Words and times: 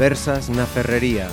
Conversas 0.00 0.48
na 0.48 0.64
Ferrería. 0.64 1.28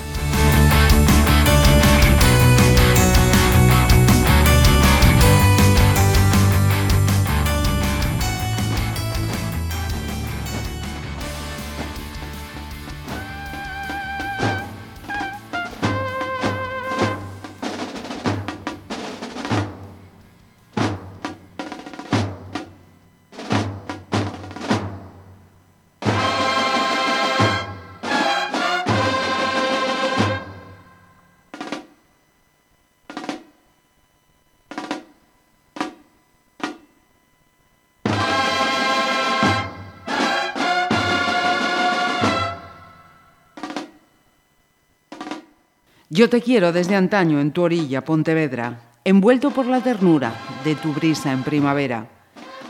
Yo 46.17 46.31
te 46.31 46.41
quiero 46.41 46.71
desde 46.73 46.95
antaño 46.95 47.39
en 47.39 47.51
tu 47.51 47.61
orilla, 47.61 48.03
Pontevedra, 48.03 48.79
envuelto 49.03 49.51
por 49.51 49.67
la 49.67 49.81
ternura 49.81 50.33
de 50.63 50.73
tu 50.73 50.91
brisa 50.91 51.31
en 51.31 51.43
primavera. 51.43 52.07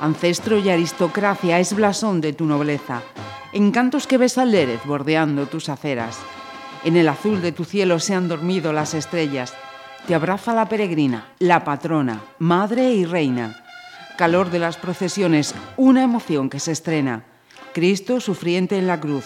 Ancestro 0.01 0.59
y 0.59 0.69
aristocracia 0.69 1.57
es 1.57 1.73
blasón 1.73 2.19
de 2.19 2.33
tu 2.33 2.43
nobleza, 2.43 3.03
encantos 3.53 4.05
que 4.05 4.17
ves 4.17 4.37
al 4.37 4.51
Lérez 4.51 4.81
bordeando 4.83 5.45
tus 5.45 5.69
aceras. 5.69 6.19
En 6.83 6.97
el 6.97 7.07
azul 7.07 7.41
de 7.41 7.53
tu 7.53 7.63
cielo 7.63 7.99
se 7.99 8.15
han 8.15 8.27
dormido 8.27 8.73
las 8.73 8.93
estrellas. 8.93 9.53
Te 10.07 10.13
abraza 10.13 10.53
la 10.53 10.67
peregrina, 10.67 11.27
la 11.39 11.63
patrona, 11.63 12.21
madre 12.39 12.91
y 12.95 13.05
reina. 13.05 13.63
Calor 14.17 14.51
de 14.51 14.59
las 14.59 14.75
procesiones, 14.75 15.55
una 15.77 16.03
emoción 16.03 16.49
que 16.49 16.59
se 16.59 16.73
estrena. 16.73 17.23
Cristo 17.73 18.19
sufriente 18.19 18.77
en 18.77 18.87
la 18.87 18.99
cruz, 18.99 19.23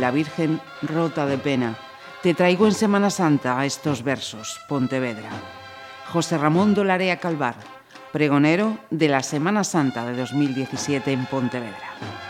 la 0.00 0.10
Virgen 0.10 0.60
rota 0.82 1.24
de 1.26 1.38
pena. 1.38 1.78
Te 2.22 2.34
traigo 2.34 2.66
en 2.66 2.74
Semana 2.74 3.08
Santa 3.08 3.64
estos 3.64 4.02
versos, 4.02 4.60
Pontevedra. 4.68 5.30
José 6.12 6.36
Ramón 6.36 6.74
Dolarea 6.74 7.16
Calvar, 7.16 7.54
pregonero 8.12 8.76
de 8.90 9.08
la 9.08 9.22
Semana 9.22 9.64
Santa 9.64 10.04
de 10.04 10.14
2017 10.18 11.12
en 11.12 11.24
Pontevedra. 11.24 12.29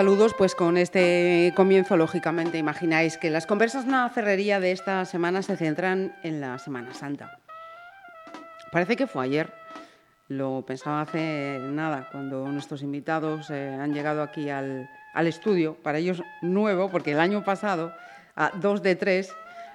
Saludos, 0.00 0.32
pues 0.32 0.54
con 0.54 0.78
este 0.78 1.52
comienzo, 1.54 1.94
lógicamente, 1.98 2.56
imagináis 2.56 3.18
que 3.18 3.28
las 3.28 3.46
conversas 3.46 3.84
en 3.84 3.90
la 3.90 4.08
ferrería 4.08 4.58
de 4.58 4.72
esta 4.72 5.04
semana 5.04 5.42
se 5.42 5.58
centran 5.58 6.16
en 6.22 6.40
la 6.40 6.58
Semana 6.58 6.94
Santa. 6.94 7.38
Parece 8.72 8.96
que 8.96 9.06
fue 9.06 9.24
ayer, 9.24 9.52
lo 10.28 10.64
pensaba 10.66 11.02
hace 11.02 11.58
nada, 11.60 12.08
cuando 12.10 12.48
nuestros 12.48 12.82
invitados 12.82 13.50
eh, 13.50 13.76
han 13.78 13.92
llegado 13.92 14.22
aquí 14.22 14.48
al, 14.48 14.88
al, 15.12 15.26
estudio, 15.26 15.74
para 15.74 15.98
ellos 15.98 16.22
nuevo, 16.40 16.88
porque 16.88 17.12
el 17.12 17.20
año 17.20 17.44
pasado, 17.44 17.92
a 18.36 18.52
dos 18.54 18.82
de 18.82 18.96
tres, 18.96 19.30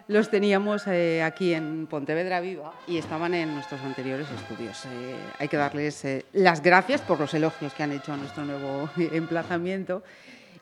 los 0.07 0.29
teníamos 0.29 0.85
eh, 0.87 1.23
aquí 1.23 1.53
en 1.53 1.87
Pontevedra 1.87 2.39
Viva 2.39 2.73
y 2.87 2.97
estaban 2.97 3.33
en 3.33 3.53
nuestros 3.53 3.81
anteriores 3.81 4.27
estudios. 4.29 4.85
Eh, 4.85 5.15
hay 5.39 5.47
que 5.47 5.57
darles 5.57 6.05
eh, 6.05 6.25
las 6.33 6.61
gracias 6.61 7.01
por 7.01 7.19
los 7.19 7.33
elogios 7.33 7.73
que 7.73 7.83
han 7.83 7.91
hecho 7.91 8.13
a 8.13 8.17
nuestro 8.17 8.45
nuevo 8.45 8.89
emplazamiento. 8.97 10.03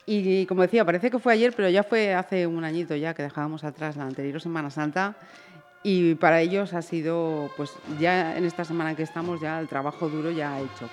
Y 0.05 0.45
como 0.47 0.61
decía, 0.61 0.85
parece 0.85 1.09
que 1.09 1.19
fue 1.19 1.33
ayer, 1.33 1.53
pero 1.55 1.69
ya 1.69 1.83
fue 1.83 2.13
hace 2.13 2.45
un 2.45 2.63
añito 2.63 2.95
ya 2.95 3.13
que 3.13 3.23
dejábamos 3.23 3.63
atrás 3.63 3.95
la 3.95 4.03
anterior 4.03 4.41
Semana 4.41 4.69
Santa. 4.69 5.15
Y 5.81 6.15
para 6.15 6.41
ellos 6.41 6.73
ha 6.73 6.81
sido, 6.81 7.51
pues 7.57 7.71
ya 7.99 8.37
en 8.37 8.45
esta 8.45 8.63
semana 8.63 8.95
que 8.95 9.03
estamos, 9.03 9.41
ya 9.41 9.59
el 9.59 9.67
trabajo 9.67 10.07
duro 10.07 10.31
ya 10.31 10.53
ha 10.53 10.59
hecho. 10.59 10.89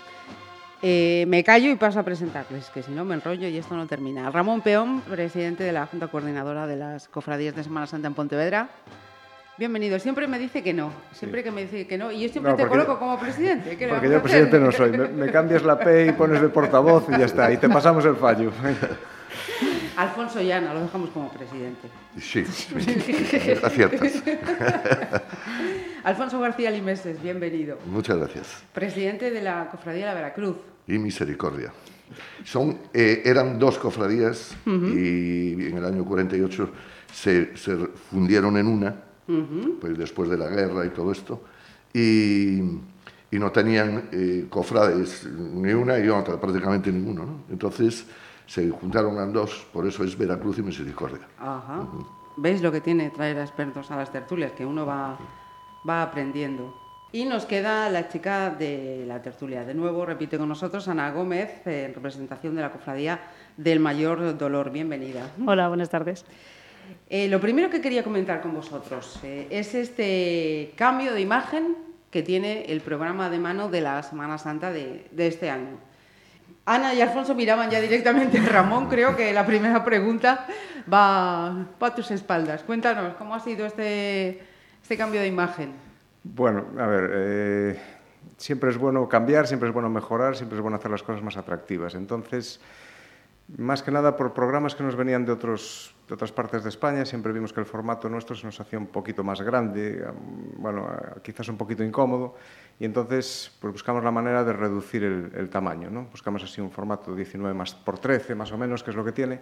Eh, 0.82 1.24
me 1.28 1.44
callo 1.44 1.70
y 1.70 1.76
paso 1.76 2.00
a 2.00 2.02
presentarles, 2.02 2.70
que 2.70 2.82
si 2.82 2.90
no 2.90 3.04
me 3.04 3.14
enrollo 3.14 3.46
y 3.48 3.56
esto 3.58 3.74
no 3.74 3.86
termina. 3.86 4.30
Ramón 4.30 4.62
Peón, 4.62 5.02
presidente 5.02 5.62
de 5.62 5.72
la 5.72 5.86
Junta 5.86 6.08
Coordinadora 6.08 6.66
de 6.66 6.76
las 6.76 7.08
Cofradías 7.08 7.54
de 7.54 7.64
Semana 7.64 7.86
Santa 7.86 8.08
en 8.08 8.14
Pontevedra. 8.14 8.68
Bienvenido. 9.58 9.98
Siempre 9.98 10.26
me 10.26 10.38
dice 10.38 10.62
que 10.62 10.72
no, 10.72 10.90
siempre 11.12 11.40
sí. 11.40 11.44
que 11.44 11.50
me 11.50 11.62
dice 11.62 11.86
que 11.86 11.98
no, 11.98 12.10
y 12.10 12.22
yo 12.22 12.28
siempre 12.30 12.52
no, 12.52 12.56
te 12.56 12.66
coloco 12.66 12.98
como 12.98 13.18
presidente. 13.18 13.76
¿Qué 13.76 13.88
porque 13.88 14.08
yo 14.08 14.22
presidente 14.22 14.58
no 14.58 14.72
soy. 14.72 14.92
Me, 14.92 15.08
me, 15.08 15.30
cambias 15.30 15.62
la 15.64 15.78
P 15.78 16.06
y 16.06 16.12
pones 16.12 16.40
de 16.40 16.48
portavoz 16.48 17.04
y 17.10 17.18
ya 17.18 17.26
está, 17.26 17.52
y 17.52 17.58
te 17.58 17.68
pasamos 17.68 18.02
el 18.06 18.16
fallo. 18.16 18.50
Alfonso 20.00 20.40
Llana, 20.40 20.72
lo 20.72 20.80
dejamos 20.80 21.10
como 21.10 21.30
presidente. 21.30 21.88
Sí, 22.18 22.40
aciertas. 23.62 24.22
Alfonso 26.04 26.40
García 26.40 26.70
Limeses, 26.70 27.22
bienvenido. 27.22 27.76
Muchas 27.84 28.16
gracias. 28.16 28.62
Presidente 28.72 29.30
de 29.30 29.42
la 29.42 29.68
Cofradía 29.70 30.06
de 30.06 30.06
la 30.06 30.14
Veracruz. 30.14 30.56
Y 30.86 30.96
Misericordia. 30.96 31.70
Son, 32.44 32.78
eh, 32.94 33.20
eran 33.26 33.58
dos 33.58 33.78
cofradías 33.78 34.56
uh 34.64 34.70
-huh. 34.70 34.94
y 34.94 35.66
en 35.66 35.76
el 35.76 35.84
año 35.84 36.02
48 36.06 36.70
se, 37.12 37.54
se 37.58 37.76
fundieron 38.10 38.56
en 38.56 38.68
una, 38.68 38.96
uh 39.28 39.32
-huh. 39.32 39.78
pues 39.80 39.98
después 39.98 40.30
de 40.30 40.38
la 40.38 40.48
guerra 40.48 40.86
y 40.86 40.88
todo 40.88 41.12
esto, 41.12 41.44
y, 41.92 42.58
y 43.30 43.38
no 43.38 43.52
tenían 43.52 44.08
eh, 44.12 44.46
cofrades 44.48 45.26
ni 45.26 45.74
una 45.74 45.98
y 45.98 46.08
otra, 46.08 46.40
prácticamente 46.40 46.90
ninguno. 46.90 47.26
¿no? 47.26 47.44
Entonces 47.50 48.06
se 48.50 48.68
juntaron 48.68 49.14
las 49.14 49.32
dos, 49.32 49.64
por 49.72 49.86
eso 49.86 50.02
es 50.02 50.18
Veracruz 50.18 50.58
y 50.58 50.62
Misericordia. 50.62 51.20
Ajá. 51.38 51.82
Uh 51.82 52.00
-huh. 52.00 52.06
¿Veis 52.36 52.60
lo 52.60 52.72
que 52.72 52.80
tiene 52.80 53.10
traer 53.10 53.38
a 53.38 53.42
expertos 53.42 53.92
a 53.92 53.96
las 53.96 54.10
tertulias? 54.10 54.50
Que 54.52 54.66
uno 54.66 54.84
va, 54.84 55.16
va 55.88 56.02
aprendiendo. 56.02 56.74
Y 57.12 57.26
nos 57.26 57.44
queda 57.44 57.88
la 57.90 58.08
chica 58.08 58.50
de 58.50 59.04
la 59.06 59.22
tertulia. 59.22 59.64
De 59.64 59.74
nuevo, 59.74 60.04
repite 60.04 60.36
con 60.36 60.48
nosotros 60.48 60.88
Ana 60.88 61.12
Gómez, 61.12 61.64
eh, 61.64 61.84
en 61.86 61.94
representación 61.94 62.56
de 62.56 62.62
la 62.62 62.72
Cofradía 62.72 63.20
del 63.56 63.78
Mayor 63.78 64.36
Dolor. 64.36 64.72
Bienvenida. 64.72 65.30
Hola, 65.46 65.68
buenas 65.68 65.88
tardes. 65.88 66.24
Eh, 67.08 67.28
lo 67.28 67.40
primero 67.40 67.70
que 67.70 67.80
quería 67.80 68.02
comentar 68.02 68.40
con 68.40 68.52
vosotros 68.52 69.20
eh, 69.22 69.46
es 69.50 69.76
este 69.76 70.72
cambio 70.74 71.14
de 71.14 71.20
imagen 71.20 71.76
que 72.10 72.24
tiene 72.24 72.64
el 72.64 72.80
programa 72.80 73.30
de 73.30 73.38
mano 73.38 73.68
de 73.68 73.80
la 73.80 74.02
Semana 74.02 74.38
Santa 74.38 74.72
de, 74.72 75.06
de 75.12 75.26
este 75.28 75.50
año. 75.50 75.89
Ana 76.66 76.94
y 76.94 77.00
Alfonso 77.00 77.34
miraban 77.34 77.70
ya 77.70 77.80
directamente 77.80 78.38
a 78.38 78.46
Ramón. 78.46 78.88
Creo 78.88 79.16
que 79.16 79.32
la 79.32 79.46
primera 79.46 79.84
pregunta 79.84 80.46
va, 80.92 81.66
va 81.82 81.86
a 81.86 81.94
tus 81.94 82.10
espaldas. 82.10 82.62
Cuéntanos, 82.62 83.14
¿cómo 83.14 83.34
ha 83.34 83.40
sido 83.40 83.66
este, 83.66 84.42
este 84.82 84.96
cambio 84.96 85.20
de 85.20 85.26
imagen? 85.26 85.72
Bueno, 86.22 86.66
a 86.78 86.86
ver, 86.86 87.10
eh, 87.12 87.80
siempre 88.36 88.70
es 88.70 88.76
bueno 88.76 89.08
cambiar, 89.08 89.46
siempre 89.46 89.68
es 89.68 89.74
bueno 89.74 89.88
mejorar, 89.88 90.36
siempre 90.36 90.56
es 90.56 90.62
bueno 90.62 90.76
hacer 90.76 90.90
las 90.90 91.02
cosas 91.02 91.22
más 91.22 91.36
atractivas. 91.36 91.94
Entonces, 91.94 92.60
más 93.56 93.82
que 93.82 93.90
nada 93.90 94.16
por 94.16 94.32
programas 94.32 94.74
que 94.74 94.82
nos 94.82 94.96
venían 94.96 95.24
de, 95.24 95.32
otros, 95.32 95.94
de 96.08 96.14
otras 96.14 96.32
partes 96.32 96.62
de 96.62 96.68
España, 96.68 97.04
siempre 97.04 97.32
vimos 97.32 97.52
que 97.52 97.60
el 97.60 97.66
formato 97.66 98.08
nuestro 98.08 98.36
se 98.36 98.46
nos 98.46 98.60
hacía 98.60 98.78
un 98.78 98.86
poquito 98.86 99.24
más 99.24 99.42
grande, 99.42 100.04
bueno, 100.56 100.88
quizás 101.22 101.48
un 101.48 101.56
poquito 101.56 101.82
incómodo, 101.82 102.36
y 102.78 102.84
entonces 102.84 103.56
pues 103.60 103.72
buscamos 103.72 104.04
la 104.04 104.10
manera 104.10 104.44
de 104.44 104.52
reducir 104.52 105.02
el, 105.04 105.32
el 105.34 105.48
tamaño. 105.48 105.90
¿no? 105.90 106.06
Buscamos 106.10 106.42
así 106.44 106.60
un 106.60 106.70
formato 106.70 107.14
19 107.14 107.54
más 107.54 107.74
por 107.74 107.98
13, 107.98 108.34
más 108.34 108.52
o 108.52 108.58
menos, 108.58 108.82
que 108.82 108.90
es 108.90 108.96
lo 108.96 109.04
que 109.04 109.12
tiene. 109.12 109.40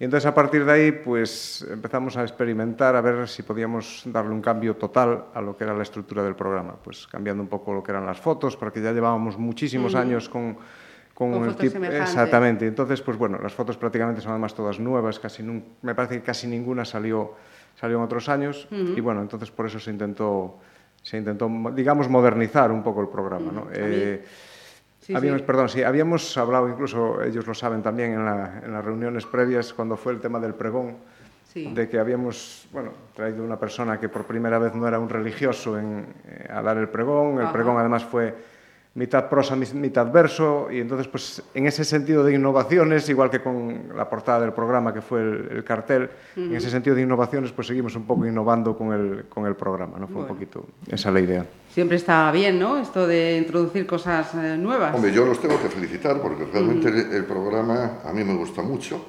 Y 0.00 0.04
entonces 0.04 0.26
a 0.26 0.34
partir 0.34 0.64
de 0.64 0.70
ahí 0.70 0.92
pues 0.92 1.66
empezamos 1.68 2.16
a 2.16 2.22
experimentar 2.22 2.94
a 2.94 3.00
ver 3.00 3.26
si 3.26 3.42
podíamos 3.42 4.02
darle 4.06 4.30
un 4.30 4.40
cambio 4.40 4.76
total 4.76 5.24
a 5.34 5.40
lo 5.40 5.56
que 5.56 5.64
era 5.64 5.74
la 5.74 5.82
estructura 5.82 6.22
del 6.22 6.36
programa, 6.36 6.76
pues 6.76 7.08
cambiando 7.08 7.42
un 7.42 7.48
poco 7.48 7.74
lo 7.74 7.82
que 7.82 7.90
eran 7.90 8.06
las 8.06 8.20
fotos, 8.20 8.56
porque 8.56 8.80
ya 8.80 8.92
llevábamos 8.92 9.36
muchísimos 9.36 9.94
Mm. 9.94 9.96
años 9.96 10.28
con, 10.28 10.56
con, 11.18 11.32
Con 11.32 11.42
el 11.42 11.50
fotos 11.50 11.72
tipo 11.72 11.84
exactamente. 11.84 12.64
Entonces 12.68 13.02
pues 13.02 13.16
bueno, 13.18 13.40
las 13.42 13.52
fotos 13.52 13.76
prácticamente 13.76 14.20
son 14.20 14.30
además 14.30 14.54
todas 14.54 14.78
nuevas, 14.78 15.18
casi 15.18 15.42
nun- 15.42 15.64
me 15.82 15.92
parece 15.92 16.18
que 16.18 16.22
casi 16.22 16.46
ninguna 16.46 16.84
salió 16.84 17.34
salió 17.74 17.96
en 17.98 18.04
otros 18.04 18.28
años 18.28 18.68
Ujú. 18.70 18.92
y 18.96 19.00
bueno, 19.00 19.20
entonces 19.22 19.50
por 19.50 19.66
eso 19.66 19.80
se 19.80 19.90
intentó 19.90 20.58
se 21.02 21.16
intentó 21.18 21.50
digamos 21.74 22.08
modernizar 22.08 22.70
un 22.70 22.84
poco 22.84 23.00
el 23.00 23.08
programa, 23.08 23.50
¿no? 23.50 23.62
A 23.62 23.64
mí- 23.64 23.70
Eh, 23.74 24.24
Sí, 25.00 25.14
habíamos, 25.16 25.40
sí. 25.40 25.46
perdón, 25.46 25.68
sí, 25.70 25.82
habíamos 25.82 26.36
hablado, 26.36 26.68
incluso 26.68 27.22
ellos 27.22 27.46
lo 27.46 27.54
saben 27.54 27.82
también 27.82 28.12
en, 28.12 28.24
la- 28.26 28.60
en 28.62 28.72
las 28.72 28.84
reuniones 28.84 29.24
previas, 29.26 29.72
cuando 29.72 29.96
fue 29.96 30.12
el 30.12 30.20
tema 30.20 30.38
del 30.38 30.54
pregón, 30.54 30.98
de 31.54 31.88
que 31.88 31.98
habíamos 31.98 32.68
bueno, 32.72 32.90
traído 33.16 33.42
una 33.42 33.58
persona 33.58 33.98
que 33.98 34.08
por 34.08 34.24
primera 34.24 34.58
vez 34.58 34.74
no 34.74 34.86
era 34.86 34.98
un 35.00 35.08
religioso 35.08 35.78
en, 35.78 36.04
eh, 36.28 36.46
a 36.52 36.60
dar 36.62 36.76
el 36.76 36.88
pregón. 36.90 37.40
El 37.40 37.50
pregón 37.50 37.76
además 37.78 38.04
fue 38.04 38.34
mitad 38.98 39.28
prosa, 39.28 39.54
mitad 39.54 40.10
verso, 40.10 40.68
y 40.72 40.80
entonces 40.80 41.06
pues 41.06 41.40
en 41.54 41.68
ese 41.68 41.84
sentido 41.84 42.24
de 42.24 42.34
innovaciones, 42.34 43.08
igual 43.08 43.30
que 43.30 43.40
con 43.40 43.92
la 43.94 44.10
portada 44.10 44.40
del 44.40 44.52
programa 44.52 44.92
que 44.92 45.00
fue 45.00 45.20
el, 45.20 45.62
cartel, 45.62 46.10
en 46.34 46.56
ese 46.56 46.68
sentido 46.68 46.96
de 46.96 47.02
innovaciones 47.02 47.52
pues 47.52 47.68
seguimos 47.68 47.94
un 47.94 48.06
poco 48.06 48.26
innovando 48.26 48.76
con 48.76 48.92
el, 48.92 49.26
con 49.28 49.46
el 49.46 49.54
programa, 49.54 49.98
¿no? 50.00 50.08
Fue 50.08 50.22
un 50.22 50.26
poquito 50.26 50.66
esa 50.88 51.12
la 51.12 51.20
idea. 51.20 51.46
Siempre 51.70 51.96
está 51.96 52.32
bien, 52.32 52.58
¿no? 52.58 52.76
Esto 52.76 53.06
de 53.06 53.36
introducir 53.36 53.86
cosas 53.86 54.34
eh, 54.34 54.56
nuevas. 54.58 54.92
Hombre, 54.92 55.12
yo 55.12 55.24
los 55.24 55.40
tengo 55.40 55.62
que 55.62 55.68
felicitar 55.68 56.20
porque 56.20 56.44
realmente 56.52 56.88
el, 56.88 57.24
programa 57.24 58.00
a 58.04 58.12
mí 58.12 58.24
me 58.24 58.34
gusta 58.34 58.62
mucho. 58.62 59.06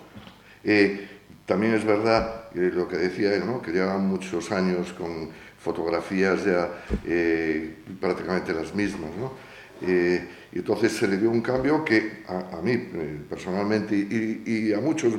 Eh, 0.64 1.08
también 1.48 1.74
es 1.74 1.84
verdad 1.84 2.44
lo 2.54 2.88
que 2.88 2.98
decía 2.98 3.34
él, 3.34 3.44
¿no? 3.44 3.60
que 3.60 3.72
llevan 3.72 4.06
muchos 4.06 4.52
años 4.52 4.94
con 4.94 5.30
fotografías 5.58 6.46
ya 6.46 6.70
eh, 7.08 7.76
prácticamente 8.00 8.54
las 8.54 8.76
mismas. 8.76 9.10
¿no? 9.20 9.49
Eh, 9.82 10.28
y 10.52 10.60
entonces 10.60 10.92
se 10.92 11.08
le 11.08 11.18
dio 11.18 11.30
un 11.30 11.42
cambio 11.42 11.86
que 11.86 12.24
a, 12.28 12.60
mí 12.62 12.72
eh, 12.72 13.22
personalmente 13.30 13.96
y, 13.96 14.74
a 14.74 14.80
muchos 14.80 15.14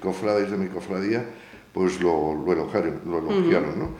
cofrades 0.00 0.50
de 0.50 0.56
mi 0.56 0.68
cofradía 0.68 1.24
pues 1.72 2.00
lo, 2.00 2.34
lo 2.34 2.52
elogiaron. 2.52 3.00
Lo 3.06 3.18
elogiaron 3.18 3.78
¿no? 3.78 3.90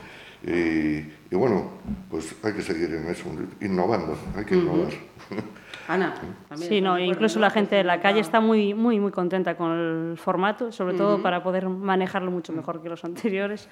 y, 0.42 1.34
bueno, 1.34 1.70
pues 2.10 2.34
hay 2.42 2.52
que 2.54 2.62
seguir 2.62 2.94
en 2.94 3.06
eso, 3.08 3.24
innovando, 3.60 4.16
hay 4.36 4.44
que 4.44 4.56
innovar. 4.56 4.92
Ana. 5.88 6.14
Sí, 6.56 6.80
no, 6.80 6.98
incluso 6.98 7.38
la 7.38 7.50
gente 7.50 7.76
de 7.76 7.84
la 7.84 8.00
calle 8.00 8.20
está 8.20 8.40
muy, 8.40 8.74
muy, 8.74 8.98
muy 8.98 9.12
contenta 9.12 9.56
con 9.56 9.72
el 9.72 10.18
formato, 10.18 10.72
sobre 10.72 10.94
todo 10.94 11.22
para 11.22 11.42
poder 11.42 11.68
manejarlo 11.68 12.30
mucho 12.30 12.52
mejor 12.52 12.82
que 12.82 12.88
los 12.88 13.04
anteriores. 13.04 13.68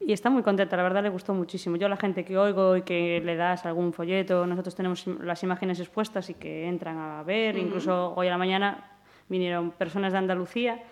Y 0.00 0.12
está 0.14 0.30
muy 0.30 0.42
contenta, 0.42 0.76
la 0.78 0.82
verdad 0.82 1.02
le 1.02 1.10
gustó 1.10 1.34
muchísimo. 1.34 1.76
Yo 1.76 1.86
la 1.88 1.96
gente 1.96 2.24
que 2.24 2.38
oigo 2.38 2.76
y 2.76 2.82
que 2.82 3.20
le 3.22 3.36
das 3.36 3.66
algún 3.66 3.92
folleto, 3.92 4.46
nosotros 4.46 4.74
tenemos 4.74 5.06
las 5.06 5.42
imágenes 5.42 5.78
expuestas 5.78 6.30
y 6.30 6.34
que 6.34 6.66
entran 6.66 6.96
a 6.96 7.22
ver, 7.22 7.56
incluso 7.58 8.14
hoy 8.16 8.28
a 8.28 8.30
la 8.30 8.38
mañana 8.38 8.92
vinieron 9.28 9.72
personas 9.72 10.12
de 10.12 10.18
Andalucía 10.18 10.82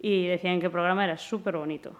y 0.00 0.26
decían 0.26 0.58
que 0.58 0.66
el 0.66 0.72
programa 0.72 1.04
era 1.04 1.16
súper 1.16 1.56
bonito. 1.56 1.92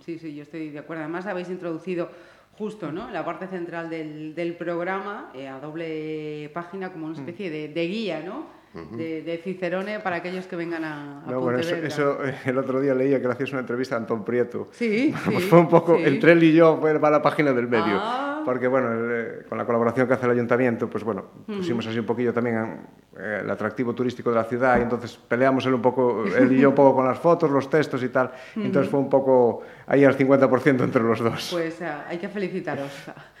Sí, 0.00 0.18
sí, 0.18 0.34
yo 0.34 0.42
estoy 0.42 0.70
de 0.70 0.78
acuerdo. 0.78 1.02
Además 1.02 1.26
habéis 1.26 1.50
introducido 1.50 2.10
justo 2.56 2.90
¿no? 2.90 3.10
la 3.10 3.24
parte 3.24 3.46
central 3.46 3.90
del, 3.90 4.34
del 4.34 4.56
programa, 4.56 5.30
eh, 5.34 5.48
a 5.48 5.60
doble 5.60 6.50
página, 6.54 6.92
como 6.92 7.06
una 7.06 7.14
mm. 7.14 7.18
especie 7.18 7.50
de, 7.50 7.68
de 7.68 7.86
guía, 7.86 8.22
¿no? 8.24 8.63
De, 8.74 9.40
Cicerone 9.42 10.00
para 10.00 10.16
aquellos 10.16 10.46
que 10.46 10.56
vengan 10.56 10.84
a, 10.84 11.22
a 11.22 11.30
no, 11.30 11.40
bueno, 11.40 11.58
eso, 11.58 12.24
eh, 12.24 12.34
el 12.44 12.58
otro 12.58 12.80
día 12.80 12.94
leía 12.94 13.20
que 13.20 13.26
le 13.26 13.32
hacías 13.32 13.52
una 13.52 13.60
entrevista 13.60 13.94
a 13.94 13.98
Antón 13.98 14.24
Prieto. 14.24 14.68
Sí, 14.72 15.14
pues 15.24 15.44
fue 15.44 15.60
un 15.60 15.68
poco, 15.68 15.96
entre 15.96 16.32
él 16.32 16.42
y 16.42 16.52
yo, 16.52 16.78
fue 16.80 16.98
para 16.98 17.18
la 17.18 17.22
página 17.22 17.52
del 17.52 17.68
medio. 17.68 17.98
Ah. 18.00 18.42
Porque, 18.44 18.68
bueno, 18.68 18.88
eh, 18.92 19.46
con 19.48 19.56
la 19.56 19.64
colaboración 19.64 20.06
que 20.06 20.14
hace 20.14 20.26
el 20.26 20.32
ayuntamiento, 20.32 20.90
pues 20.90 21.02
bueno, 21.02 21.24
pusimos 21.46 21.86
así 21.86 21.98
un 21.98 22.04
poquillo 22.04 22.32
también 22.32 22.80
el 23.16 23.48
atractivo 23.48 23.94
turístico 23.94 24.28
de 24.30 24.36
la 24.36 24.44
ciudad 24.44 24.78
y 24.78 24.82
entonces 24.82 25.16
peleamos 25.16 25.64
él 25.64 25.74
un 25.74 25.80
poco, 25.80 26.24
él 26.24 26.52
y 26.52 26.58
yo 26.58 26.70
un 26.70 26.74
poco 26.74 26.96
con 26.96 27.06
las 27.06 27.18
fotos, 27.18 27.50
los 27.50 27.70
textos 27.70 28.02
y 28.02 28.08
tal. 28.08 28.32
Entonces 28.56 28.90
fue 28.90 29.00
un 29.00 29.08
poco 29.08 29.62
ahí 29.86 30.04
al 30.04 30.16
50% 30.16 30.84
entre 30.84 31.02
los 31.02 31.20
dos. 31.20 31.48
Pues 31.52 31.80
hay 31.80 32.18
que 32.18 32.28
felicitaros. 32.28 32.90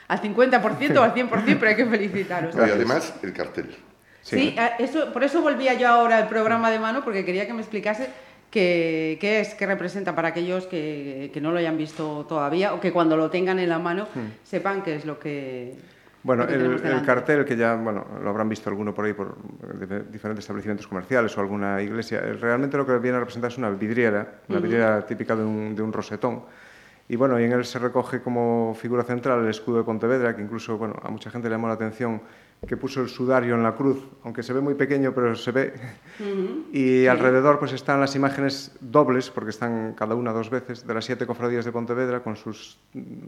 Al 0.08 0.20
50% 0.20 0.96
o 0.96 1.02
al 1.02 1.14
100%, 1.14 1.28
pero 1.58 1.68
hay 1.68 1.76
que 1.76 1.86
felicitaros. 1.86 2.54
Y 2.54 2.58
además 2.58 3.14
el 3.22 3.32
cartel. 3.32 3.74
Sí, 4.24 4.54
ah, 4.58 4.72
eso, 4.78 5.12
por 5.12 5.22
eso 5.22 5.42
volvía 5.42 5.74
yo 5.74 5.88
ahora 5.88 6.18
al 6.18 6.28
programa 6.28 6.70
de 6.70 6.78
mano, 6.78 7.04
porque 7.04 7.24
quería 7.24 7.46
que 7.46 7.52
me 7.52 7.60
explicase 7.60 8.08
qué, 8.50 9.18
qué 9.20 9.40
es, 9.40 9.54
qué 9.54 9.66
representa 9.66 10.14
para 10.14 10.28
aquellos 10.28 10.66
que, 10.66 11.30
que, 11.32 11.40
no 11.40 11.52
lo 11.52 11.58
hayan 11.58 11.76
visto 11.76 12.24
todavía 12.26 12.74
o 12.74 12.80
que 12.80 12.92
cuando 12.92 13.16
lo 13.16 13.30
tengan 13.30 13.58
en 13.58 13.68
la 13.68 13.78
mano 13.78 14.08
hmm. 14.14 14.42
sepan 14.42 14.82
qué 14.82 14.96
es 14.96 15.04
lo 15.04 15.18
que, 15.18 15.76
bueno, 16.24 16.44
el, 16.44 17.02
cartel 17.04 17.44
que 17.44 17.54
ya 17.54 17.74
bueno, 17.74 18.06
lo 18.22 18.30
habrán 18.30 18.48
visto 18.48 18.70
alguno 18.70 18.94
por 18.94 19.04
ahí 19.04 19.12
por 19.12 19.36
diferentes 20.10 20.44
establecimientos 20.44 20.86
comerciales 20.86 21.36
o 21.36 21.40
alguna 21.42 21.82
iglesia, 21.82 22.20
realmente 22.40 22.78
lo 22.78 22.86
que 22.86 22.96
viene 22.96 23.18
a 23.18 23.20
representar 23.20 23.50
es 23.50 23.58
una 23.58 23.68
vidriera, 23.68 24.40
una 24.48 24.58
vidriera 24.58 25.04
típica 25.04 25.36
de 25.36 25.44
un, 25.44 25.76
de 25.76 25.82
un, 25.82 25.92
rosetón. 25.92 26.44
Y 27.10 27.16
bueno, 27.16 27.38
y 27.38 27.44
en 27.44 27.52
él 27.52 27.66
se 27.66 27.78
recoge 27.78 28.22
como 28.22 28.74
figura 28.74 29.02
central 29.02 29.44
el 29.44 29.50
escudo 29.50 29.76
de 29.76 29.84
Pontevedra, 29.84 30.34
que 30.34 30.40
incluso 30.40 30.78
bueno, 30.78 30.94
a 31.02 31.10
mucha 31.10 31.30
gente 31.30 31.50
le 31.50 31.56
llamó 31.56 31.68
la 31.68 31.74
atención 31.74 32.22
que 32.66 32.76
puso 32.76 33.00
el 33.00 33.08
sudario 33.08 33.54
en 33.54 33.62
la 33.62 33.74
cruz, 33.74 33.98
aunque 34.22 34.42
se 34.42 34.52
ve 34.52 34.60
muy 34.60 34.74
pequeño, 34.74 35.12
pero 35.14 35.34
se 35.34 35.50
ve. 35.52 35.74
Y 36.72 37.06
alrededor 37.06 37.58
pues 37.58 37.72
están 37.72 38.00
las 38.00 38.14
imágenes 38.14 38.76
dobles, 38.80 39.30
porque 39.30 39.50
están 39.50 39.94
cada 39.94 40.14
una 40.14 40.32
dos 40.32 40.50
veces, 40.50 40.86
de 40.86 40.94
las 40.94 41.04
siete 41.04 41.26
cofradías 41.26 41.64
de 41.64 41.72
Pontevedra 41.72 42.22
con 42.22 42.36
sus 42.36 42.78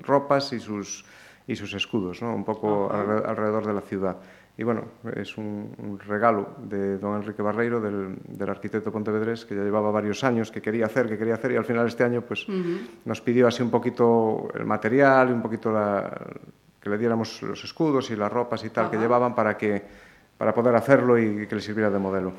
ropas 0.02 0.52
y 0.52 0.60
sus 0.60 1.04
y 1.46 1.54
sus 1.54 1.74
escudos, 1.74 2.22
¿no? 2.22 2.34
un 2.34 2.44
poco 2.44 2.90
alrededor 2.92 3.66
de 3.66 3.72
la 3.72 3.80
ciudad. 3.80 4.16
Y 4.58 4.64
bueno, 4.64 4.84
es 5.14 5.36
un, 5.36 5.98
regalo 6.06 6.56
de 6.58 6.98
don 6.98 7.14
Enrique 7.16 7.42
Barreiro, 7.42 7.80
del, 7.80 8.16
del, 8.26 8.48
arquitecto 8.48 8.90
pontevedrés, 8.90 9.44
que 9.44 9.54
ya 9.54 9.62
llevaba 9.62 9.90
varios 9.90 10.24
años, 10.24 10.50
que 10.50 10.62
quería 10.62 10.86
hacer, 10.86 11.08
que 11.08 11.18
quería 11.18 11.34
hacer, 11.34 11.52
y 11.52 11.56
al 11.56 11.64
final 11.64 11.86
este 11.86 12.04
año 12.04 12.22
pues 12.22 12.46
nos 13.04 13.20
pidió 13.20 13.46
así 13.46 13.62
un 13.62 13.70
poquito 13.70 14.48
el 14.54 14.64
material 14.64 15.28
y 15.28 15.32
un 15.32 15.42
poquito 15.42 15.70
la, 15.70 16.10
que 16.86 16.90
le 16.90 16.98
diéramos 16.98 17.42
los 17.42 17.64
escudos 17.64 18.12
y 18.12 18.16
las 18.16 18.32
ropas 18.32 18.62
y 18.62 18.70
tal 18.70 18.88
que 18.88 18.96
llevaban 18.96 19.34
para, 19.34 19.58
que, 19.58 19.82
para 20.38 20.54
poder 20.54 20.76
hacerlo 20.76 21.18
y 21.18 21.48
que 21.48 21.56
le 21.56 21.60
sirviera 21.60 21.90
de 21.90 21.98
modelo. 21.98 22.32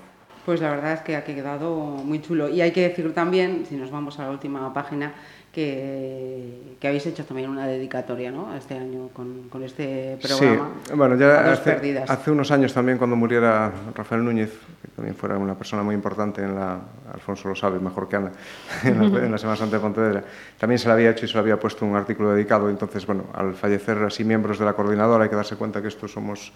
Pues 0.46 0.62
la 0.62 0.70
verdad 0.70 0.94
es 0.94 1.02
que 1.02 1.18
ha 1.18 1.26
quedado 1.26 1.76
muy 1.76 2.22
chulo. 2.22 2.48
Y 2.48 2.62
hay 2.62 2.72
que 2.72 2.88
decir 2.88 3.14
también, 3.14 3.66
si 3.68 3.76
nos 3.76 3.92
vamos 3.92 4.18
a 4.20 4.24
la 4.24 4.32
última 4.32 4.74
página, 4.74 5.14
que, 5.58 6.88
habéis 6.88 7.08
hecho 7.08 7.26
también 7.26 7.50
una 7.50 7.66
dedicatoria 7.66 8.30
¿no? 8.30 8.56
este 8.56 8.76
año 8.76 9.10
con, 9.12 9.50
con 9.50 9.64
este 9.64 10.20
programa. 10.22 10.70
Sí, 10.86 10.94
bueno, 10.94 11.18
ya 11.18 11.52
hace, 11.52 11.98
hace, 12.08 12.30
unos 12.32 12.52
años 12.52 12.72
también 12.74 13.00
cuando 13.00 13.16
muriera 13.16 13.72
Rafael 13.96 14.24
Núñez, 14.24 14.52
que 14.84 14.90
también 14.90 15.16
fuera 15.16 15.36
una 15.36 15.56
persona 15.56 15.82
muy 15.82 15.96
importante 15.96 16.44
en 16.44 16.54
la, 16.54 16.80
Alfonso 17.12 17.50
lo 17.50 17.56
sabe 17.56 17.80
mejor 17.80 18.08
que 18.08 18.18
Ana, 18.18 18.32
en 18.84 19.32
la, 19.32 19.38
Semana 19.40 19.58
Santa 19.58 19.78
de 19.78 19.82
Pontevedra, 19.82 20.24
también 20.60 20.78
se 20.78 20.88
le 20.90 20.94
había 20.94 21.10
hecho 21.10 21.26
y 21.26 21.28
se 21.28 21.34
le 21.34 21.40
había 21.40 21.60
puesto 21.60 21.88
un 21.88 21.96
artículo 21.96 22.34
dedicado. 22.34 22.70
Entonces, 22.70 23.08
bueno, 23.08 23.26
al 23.34 23.56
fallecer 23.56 23.98
así 24.04 24.24
miembros 24.24 24.60
de 24.60 24.66
la 24.66 24.74
coordinadora 24.74 25.24
hay 25.24 25.30
que 25.32 25.36
darse 25.36 25.56
cuenta 25.56 25.82
que 25.82 25.88
estos 25.88 26.12
somos 26.12 26.54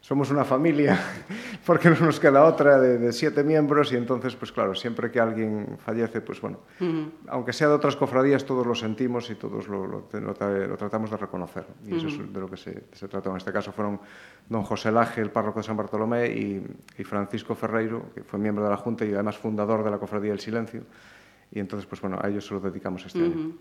somos 0.00 0.30
una 0.30 0.44
familia, 0.44 0.98
porque 1.66 1.90
no 1.90 1.96
nos 2.00 2.20
queda 2.20 2.44
otra 2.44 2.80
de, 2.80 3.12
siete 3.12 3.42
miembros 3.42 3.92
y 3.92 3.96
entonces, 3.96 4.34
pues 4.36 4.52
claro, 4.52 4.74
siempre 4.74 5.10
que 5.10 5.20
alguien 5.20 5.76
fallece, 5.84 6.20
pues 6.20 6.40
bueno, 6.40 6.60
aunque 7.26 7.52
sea 7.52 7.68
de 7.68 7.74
otras 7.74 7.96
cofradías, 7.96 8.44
todos 8.44 8.66
lo 8.66 8.74
sentimos 8.74 9.28
y 9.30 9.34
todos 9.34 9.68
lo, 9.68 9.86
lo, 9.86 10.76
tratamos 10.76 11.10
de 11.10 11.16
reconocer. 11.16 11.66
Y 11.86 11.96
eso 11.96 12.08
es 12.08 12.32
de 12.32 12.40
lo 12.40 12.48
que 12.48 12.56
se, 12.56 12.84
se, 12.92 13.08
trató. 13.08 13.30
En 13.30 13.36
este 13.36 13.52
caso 13.52 13.72
fueron 13.72 14.00
don 14.48 14.62
José 14.62 14.92
Laje, 14.92 15.20
el 15.20 15.30
párroco 15.30 15.60
de 15.60 15.64
San 15.64 15.76
Bartolomé, 15.76 16.28
y, 16.28 16.64
y, 16.96 17.04
Francisco 17.04 17.54
Ferreiro, 17.54 18.10
que 18.14 18.22
fue 18.22 18.38
miembro 18.38 18.64
de 18.64 18.70
la 18.70 18.76
Junta 18.76 19.04
y 19.04 19.12
además 19.12 19.36
fundador 19.36 19.84
de 19.84 19.90
la 19.90 19.98
Cofradía 19.98 20.30
del 20.30 20.40
Silencio. 20.40 20.82
Y 21.50 21.60
entonces, 21.60 21.86
pues 21.86 22.00
bueno, 22.00 22.18
a 22.22 22.28
ellos 22.28 22.46
se 22.46 22.54
lo 22.54 22.60
dedicamos 22.60 23.04
este 23.04 23.18
año. 23.18 23.52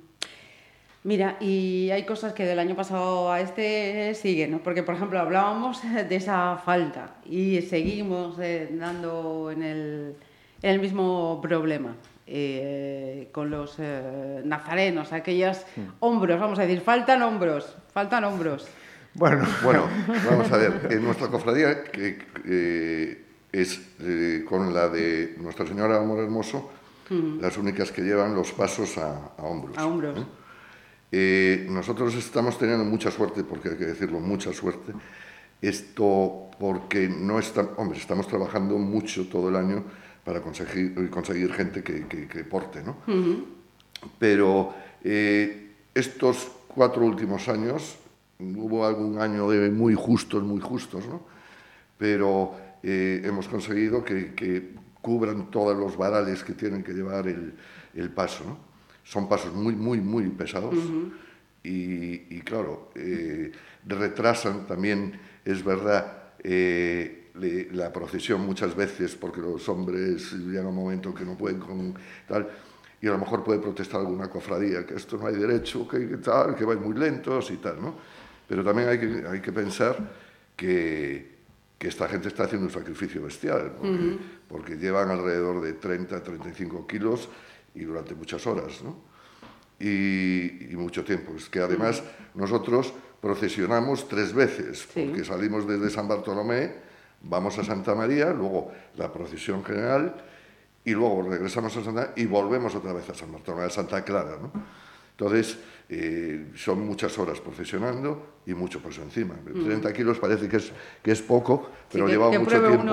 Mira, 1.04 1.38
y 1.40 1.90
hay 1.92 2.06
cosas 2.06 2.34
que 2.34 2.46
del 2.46 2.60
año 2.60 2.76
pasado 2.76 3.32
a 3.32 3.40
este 3.40 4.14
siguen, 4.14 4.52
¿no? 4.52 4.60
Porque, 4.60 4.84
por 4.84 4.96
ejemplo, 4.96 5.20
hablábamos 5.20 5.82
de 5.84 6.16
esa 6.16 6.58
falta 6.58 7.16
y 7.26 7.62
seguimos 7.62 8.38
eh, 8.40 8.70
dando 8.74 9.52
en 9.52 9.64
el, 9.64 10.16
en 10.62 10.72
el, 10.72 10.80
mismo 10.80 11.40
problema. 11.42 11.96
Eh, 12.30 13.30
con 13.32 13.50
los 13.50 13.78
eh, 13.80 14.42
nazarenos, 14.44 15.14
aquellos 15.14 15.60
hombros, 16.02 16.38
vamos 16.38 16.60
a 16.60 16.64
decir, 16.64 16.82
faltan 16.82 17.22
hombros, 17.22 17.78
faltan 17.94 18.26
hombros. 18.26 18.68
Bueno, 19.14 19.48
bueno 19.64 19.88
vamos 20.30 20.52
a 20.52 20.58
ver, 20.58 20.90
en 20.92 21.06
nuestra 21.06 21.30
cofradía, 21.30 21.86
que 21.86 22.20
eh, 22.46 23.24
es 23.54 23.80
con 24.46 24.74
la 24.74 24.90
de 24.90 25.36
Nuestra 25.38 25.66
Señora 25.66 26.00
Amor 26.00 26.20
Hermoso, 26.20 26.70
las 27.40 27.58
únicas 27.58 27.94
que 27.94 28.02
llevan 28.02 28.36
los 28.36 28.52
pasos 28.52 28.98
a, 28.98 29.32
a 29.38 29.44
hombros. 29.44 29.78
A 29.78 29.86
hombros. 29.86 30.20
Eh, 31.12 31.66
nosotros 31.70 32.16
estamos 32.16 32.58
teniendo 32.58 32.84
mucha 32.84 33.12
suerte, 33.12 33.44
porque 33.44 33.70
hay 33.70 33.78
que 33.78 33.86
decirlo, 33.86 34.20
mucha 34.20 34.52
suerte. 34.54 34.94
Esto 35.62 36.50
porque 36.60 37.08
no 37.08 37.40
está, 37.40 37.62
hombre, 37.78 37.98
estamos 37.98 38.28
trabajando 38.28 38.78
mucho 38.78 39.28
todo 39.28 39.50
el 39.50 39.56
año 39.56 39.84
para 40.24 40.42
conseguir, 40.42 41.10
conseguir 41.10 41.54
gente 41.54 41.84
que, 41.84 42.06
que, 42.08 42.44
porte, 42.44 42.84
¿no? 42.84 42.98
Pero 44.20 44.74
eh, 45.04 45.72
estos 45.94 46.52
cuatro 46.68 47.06
últimos 47.06 47.48
años, 47.48 47.98
hubo 48.40 48.86
algún 48.86 49.20
año 49.20 49.50
de 49.50 49.72
muy 49.72 49.96
justos, 49.96 50.44
muy 50.44 50.60
justos, 50.60 51.08
¿no? 51.08 51.22
Pero 51.98 52.56
eh, 52.84 53.22
hemos 53.24 53.48
conseguido 53.48 54.04
que, 54.04 54.34
que, 54.36 54.76
cubran 55.02 55.50
todos 55.50 55.78
los 55.78 55.96
varales 55.96 56.44
que 56.44 56.52
tienen 56.52 56.84
que 56.84 56.92
llevar 56.92 57.28
el, 57.28 57.54
el 57.94 58.10
paso, 58.10 58.44
¿no? 58.44 58.67
Son 59.08 59.30
pasos 59.30 59.54
muy, 59.54 59.74
muy, 59.74 60.02
muy 60.02 60.28
pesados 60.30 60.76
y, 61.64 62.40
claro, 62.42 62.92
eh, 62.96 63.52
retrasan 63.86 64.66
también, 64.66 65.20
es 65.44 65.64
verdad, 65.64 66.32
eh, 66.44 67.30
la 67.72 67.92
procesión 67.92 68.42
muchas 68.46 68.76
veces 68.76 69.16
porque 69.16 69.42
los 69.42 69.68
hombres 69.70 70.34
llegan 70.34 70.66
a 70.66 70.70
un 70.70 70.76
momento 70.76 71.14
que 71.14 71.24
no 71.24 71.38
pueden 71.38 71.60
con 71.60 71.94
tal. 72.28 72.50
y 73.02 73.08
a 73.08 73.12
lo 73.12 73.18
mejor 73.18 73.44
puede 73.44 73.60
protestar 73.60 74.02
alguna 74.02 74.30
cofradía, 74.30 74.86
que 74.86 74.96
esto 74.96 75.18
no 75.18 75.28
hay 75.28 75.36
derecho, 75.36 75.88
que, 75.88 76.08
que 76.08 76.18
tal, 76.18 76.56
que 76.56 76.66
vais 76.66 76.80
muy 76.80 76.98
lentos 76.98 77.52
y 77.52 77.58
tal, 77.58 77.82
¿no? 77.82 77.96
Pero 78.48 78.64
también 78.64 78.90
hay 78.90 79.00
que, 79.00 79.28
hay 79.28 79.42
que 79.42 79.52
pensar 79.52 79.98
que, 80.56 81.38
que 81.78 81.88
esta 81.88 82.08
gente 82.08 82.30
está 82.30 82.46
haciendo 82.46 82.68
un 82.68 82.74
sacrificio 82.74 83.22
bestial, 83.22 83.74
porque, 83.78 84.18
porque 84.48 84.78
llevan 84.78 85.12
alrededor 85.12 85.62
de 85.62 85.74
30, 85.74 86.24
35 86.24 86.88
kilos 86.88 87.30
y 87.78 87.84
durante 87.86 88.16
muchas 88.16 88.46
horas, 88.48 88.82
¿no? 88.84 88.96
Y, 89.80 90.72
y 90.72 90.76
mucho 90.76 91.04
tiempo. 91.04 91.34
Es 91.38 91.50
que 91.50 91.60
además 91.60 92.02
nosotros 92.34 92.94
procesionamos 93.22 94.08
tres 94.08 94.34
veces, 94.34 94.88
Sí. 94.94 95.06
porque 95.08 95.24
salimos 95.24 95.68
desde 95.68 95.90
San 95.90 96.08
Bartolomé, 96.08 96.74
vamos 97.22 97.58
a 97.60 97.64
Santa 97.64 97.94
María, 97.94 98.32
luego 98.32 98.72
la 98.96 99.12
procesión 99.12 99.64
general 99.64 100.16
y 100.84 100.92
luego 100.92 101.22
regresamos 101.30 101.76
a 101.78 101.84
Santa 101.84 102.14
y 102.16 102.26
volvemos 102.26 102.74
otra 102.76 102.94
vez 102.94 103.10
a 103.10 103.14
San 103.14 103.32
Bartolomé, 103.32 103.66
a 103.66 103.70
Santa 103.70 104.04
Clara. 104.04 104.38
¿no? 104.42 104.52
Entonces, 105.12 105.58
eh, 105.90 106.52
son 106.56 106.86
muchas 106.86 107.18
horas 107.18 107.40
procesionando 107.40 108.42
y 108.46 108.54
mucho 108.54 108.80
peso 108.82 109.02
encima. 109.02 109.36
30 109.46 109.92
kilos 109.94 110.20
parece 110.20 110.48
que 110.48 110.58
es, 110.58 110.72
que 111.04 111.12
es 111.12 111.22
poco, 111.22 111.70
pero 111.92 112.06
que- 112.06 112.12
lleva 112.12 112.30
mucho 112.30 112.60
tiempo. 112.68 112.84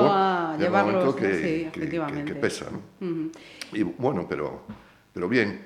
A 0.54 0.58
llevarlos, 0.58 1.04
¿no? 1.04 1.16
que, 1.16 1.34
Sí, 1.34 1.40
que- 1.42 1.66
efectivamente. 1.68 2.24
que- 2.24 2.34
que 2.34 2.40
pesa. 2.40 2.66
¿no? 2.70 3.30
Y 3.72 3.82
bueno, 3.82 4.26
pero, 4.28 4.62
pero 5.12 5.28
bien. 5.28 5.60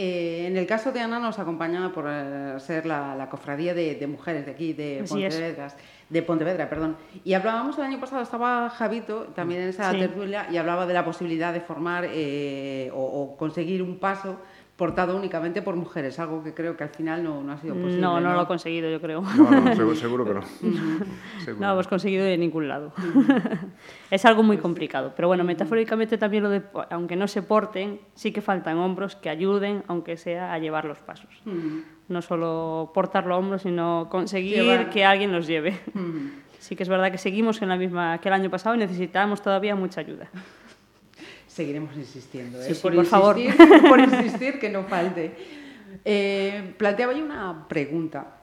Eh, 0.00 0.46
en 0.46 0.56
el 0.56 0.64
caso 0.64 0.92
de 0.92 1.00
Ana 1.00 1.18
nos 1.18 1.40
acompaña 1.40 1.92
por 1.92 2.04
eh, 2.08 2.54
ser 2.60 2.86
la, 2.86 3.16
la 3.16 3.28
cofradía 3.28 3.74
de, 3.74 3.96
de 3.96 4.06
mujeres 4.06 4.46
de 4.46 4.52
aquí, 4.52 4.72
de 4.72 5.00
Así 5.00 5.24
es. 5.24 5.34
Pontevedra, 5.34 5.68
de 6.08 6.22
Pontevedra, 6.22 6.70
perdón. 6.70 6.96
Y 7.24 7.32
hablábamos 7.34 7.76
el 7.78 7.84
año 7.84 7.98
pasado, 7.98 8.22
estaba 8.22 8.70
Javito 8.70 9.24
también 9.34 9.62
en 9.62 9.68
esa 9.70 9.90
Sí. 9.90 9.98
tertulia 9.98 10.46
y 10.52 10.56
hablaba 10.56 10.86
de 10.86 10.94
la 10.94 11.04
posibilidad 11.04 11.52
de 11.52 11.60
formar 11.60 12.06
eh, 12.08 12.92
o, 12.94 13.02
o 13.02 13.36
conseguir 13.36 13.82
un 13.82 13.98
paso 13.98 14.38
portado 14.78 15.16
únicamente 15.16 15.60
por 15.60 15.74
mujeres, 15.74 16.20
algo 16.20 16.44
que 16.44 16.54
creo 16.54 16.76
que 16.76 16.84
al 16.84 16.90
final 16.90 17.24
no, 17.24 17.42
no 17.42 17.52
ha 17.52 17.58
sido 17.58 17.74
posible. 17.74 18.00
No, 18.00 18.20
no 18.20 18.32
lo 18.32 18.42
he 18.42 18.46
conseguido, 18.46 18.88
yo 18.88 19.00
creo. 19.00 19.20
No, 19.22 19.50
no, 19.50 19.74
seguro, 19.74 19.96
seguro 19.96 20.24
que 20.24 20.34
no. 20.34 20.40
Seguro. 21.44 21.60
No 21.60 21.66
lo 21.66 21.72
hemos 21.72 21.88
conseguido 21.88 22.24
de 22.24 22.38
ningún 22.38 22.68
lado. 22.68 22.92
es 24.10 24.24
algo 24.24 24.44
muy 24.44 24.56
complicado. 24.58 25.12
Pero 25.16 25.26
bueno, 25.26 25.42
metafóricamente 25.42 26.16
también 26.16 26.44
lo 26.44 26.50
de, 26.50 26.62
aunque 26.90 27.16
no 27.16 27.26
se 27.26 27.42
porten, 27.42 28.00
sí 28.14 28.30
que 28.30 28.40
faltan 28.40 28.78
hombros 28.78 29.16
que 29.16 29.28
ayuden, 29.28 29.82
aunque 29.88 30.16
sea 30.16 30.52
a 30.52 30.58
llevar 30.60 30.84
los 30.84 31.00
pasos. 31.00 31.42
No 32.06 32.22
solo 32.22 32.92
portarlo 32.94 33.34
a 33.34 33.38
hombros, 33.38 33.62
sino 33.62 34.06
conseguir 34.08 34.62
Llevar. 34.62 34.90
que 34.90 35.04
alguien 35.04 35.32
los 35.32 35.48
lleve. 35.48 35.76
Sí 36.60 36.76
que 36.76 36.84
es 36.84 36.88
verdad 36.88 37.10
que 37.10 37.18
seguimos 37.18 37.60
en 37.62 37.68
la 37.68 37.76
misma 37.76 38.18
que 38.18 38.28
el 38.28 38.34
año 38.34 38.48
pasado 38.48 38.76
y 38.76 38.78
necesitamos 38.78 39.42
todavía 39.42 39.74
mucha 39.74 40.02
ayuda. 40.02 40.28
Seguiremos 41.58 41.96
insistiendo, 41.96 42.62
¿eh? 42.62 42.72
Sí, 42.72 42.80
por 42.80 43.04
favor. 43.04 43.36
insistir, 43.36 43.82
por 43.88 43.98
insistir 43.98 44.60
que 44.60 44.70
no 44.70 44.84
falte. 44.84 45.34
Eh, 46.04 46.72
planteaba 46.78 47.12
yo 47.12 47.24
una 47.24 47.66
pregunta 47.66 48.42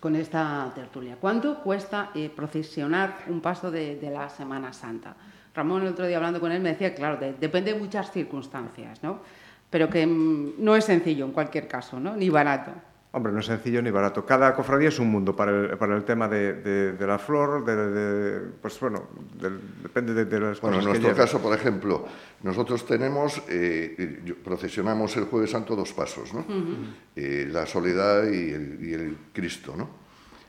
con 0.00 0.16
esta 0.16 0.72
tertulia. 0.74 1.16
¿Cuánto 1.20 1.62
cuesta 1.62 2.12
eh, 2.14 2.30
procesionar 2.34 3.18
un 3.28 3.42
paso 3.42 3.70
de, 3.70 3.96
de 3.96 4.10
la 4.10 4.30
Semana 4.30 4.72
Santa? 4.72 5.14
Ramón 5.54 5.82
el 5.82 5.88
otro 5.88 6.06
día 6.06 6.16
hablando 6.16 6.40
con 6.40 6.52
él 6.52 6.62
me 6.62 6.70
decía, 6.70 6.94
claro, 6.94 7.18
de- 7.18 7.34
depende 7.34 7.74
de 7.74 7.78
muchas 7.78 8.10
circunstancias, 8.10 9.02
¿no? 9.02 9.20
Pero 9.68 9.90
que 9.90 10.06
mm, 10.06 10.52
no 10.58 10.74
es 10.74 10.86
sencillo 10.86 11.26
en 11.26 11.32
cualquier 11.32 11.68
caso, 11.68 12.00
¿no? 12.00 12.16
Ni 12.16 12.30
barato. 12.30 12.70
Hombre, 13.12 13.32
no 13.32 13.40
es 13.40 13.46
sencillo 13.46 13.80
ni 13.80 13.90
barato. 13.90 14.26
Cada 14.26 14.54
cofradía 14.54 14.88
es 14.88 14.98
un 14.98 15.08
mundo 15.10 15.34
para 15.34 15.50
el, 15.50 15.78
para 15.78 15.96
el 15.96 16.04
tema 16.04 16.28
de, 16.28 16.52
de- 16.52 16.92
de 16.92 17.06
la 17.06 17.18
flor, 17.18 17.64
de, 17.64 17.76
de- 17.76 18.40
pues 18.60 18.78
bueno, 18.78 19.04
depende 19.82 20.12
de, 20.12 20.26
de 20.26 20.38
las 20.40 20.60
Bueno, 20.60 20.76
en 20.78 20.84
cosas 20.84 20.92
que 20.98 20.98
nuestro 21.02 21.08
lleve. 21.08 21.16
caso, 21.16 21.40
por 21.40 21.54
ejemplo, 21.56 22.04
nosotros 22.42 22.84
tenemos, 22.84 23.40
eh, 23.48 24.20
yo- 24.24 24.36
procesionamos 24.36 25.16
el 25.16 25.24
Jueves 25.24 25.50
Santo 25.50 25.74
dos 25.74 25.94
pasos, 25.94 26.34
¿no? 26.34 26.44
Eh, 27.14 27.48
la 27.50 27.64
soledad 27.64 28.24
y 28.30 28.50
el, 28.52 28.78
y 28.82 28.92
el 28.92 29.16
Cristo, 29.32 29.74
¿no? 29.76 29.88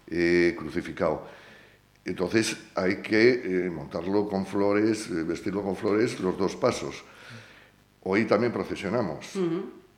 Eh, 0.08 0.54
crucificado. 0.58 1.26
Entonces 2.04 2.58
hay 2.76 2.98
que 3.02 3.66
eh, 3.66 3.70
montarlo 3.70 4.28
con 4.28 4.46
flores, 4.46 5.10
eh, 5.10 5.24
vestirlo 5.24 5.62
con 5.64 5.76
flores, 5.78 6.20
los 6.20 6.38
dos 6.38 6.56
pasos. 6.58 7.04
Hoy 8.04 8.26
también 8.26 8.52
procesionamos. 8.52 9.34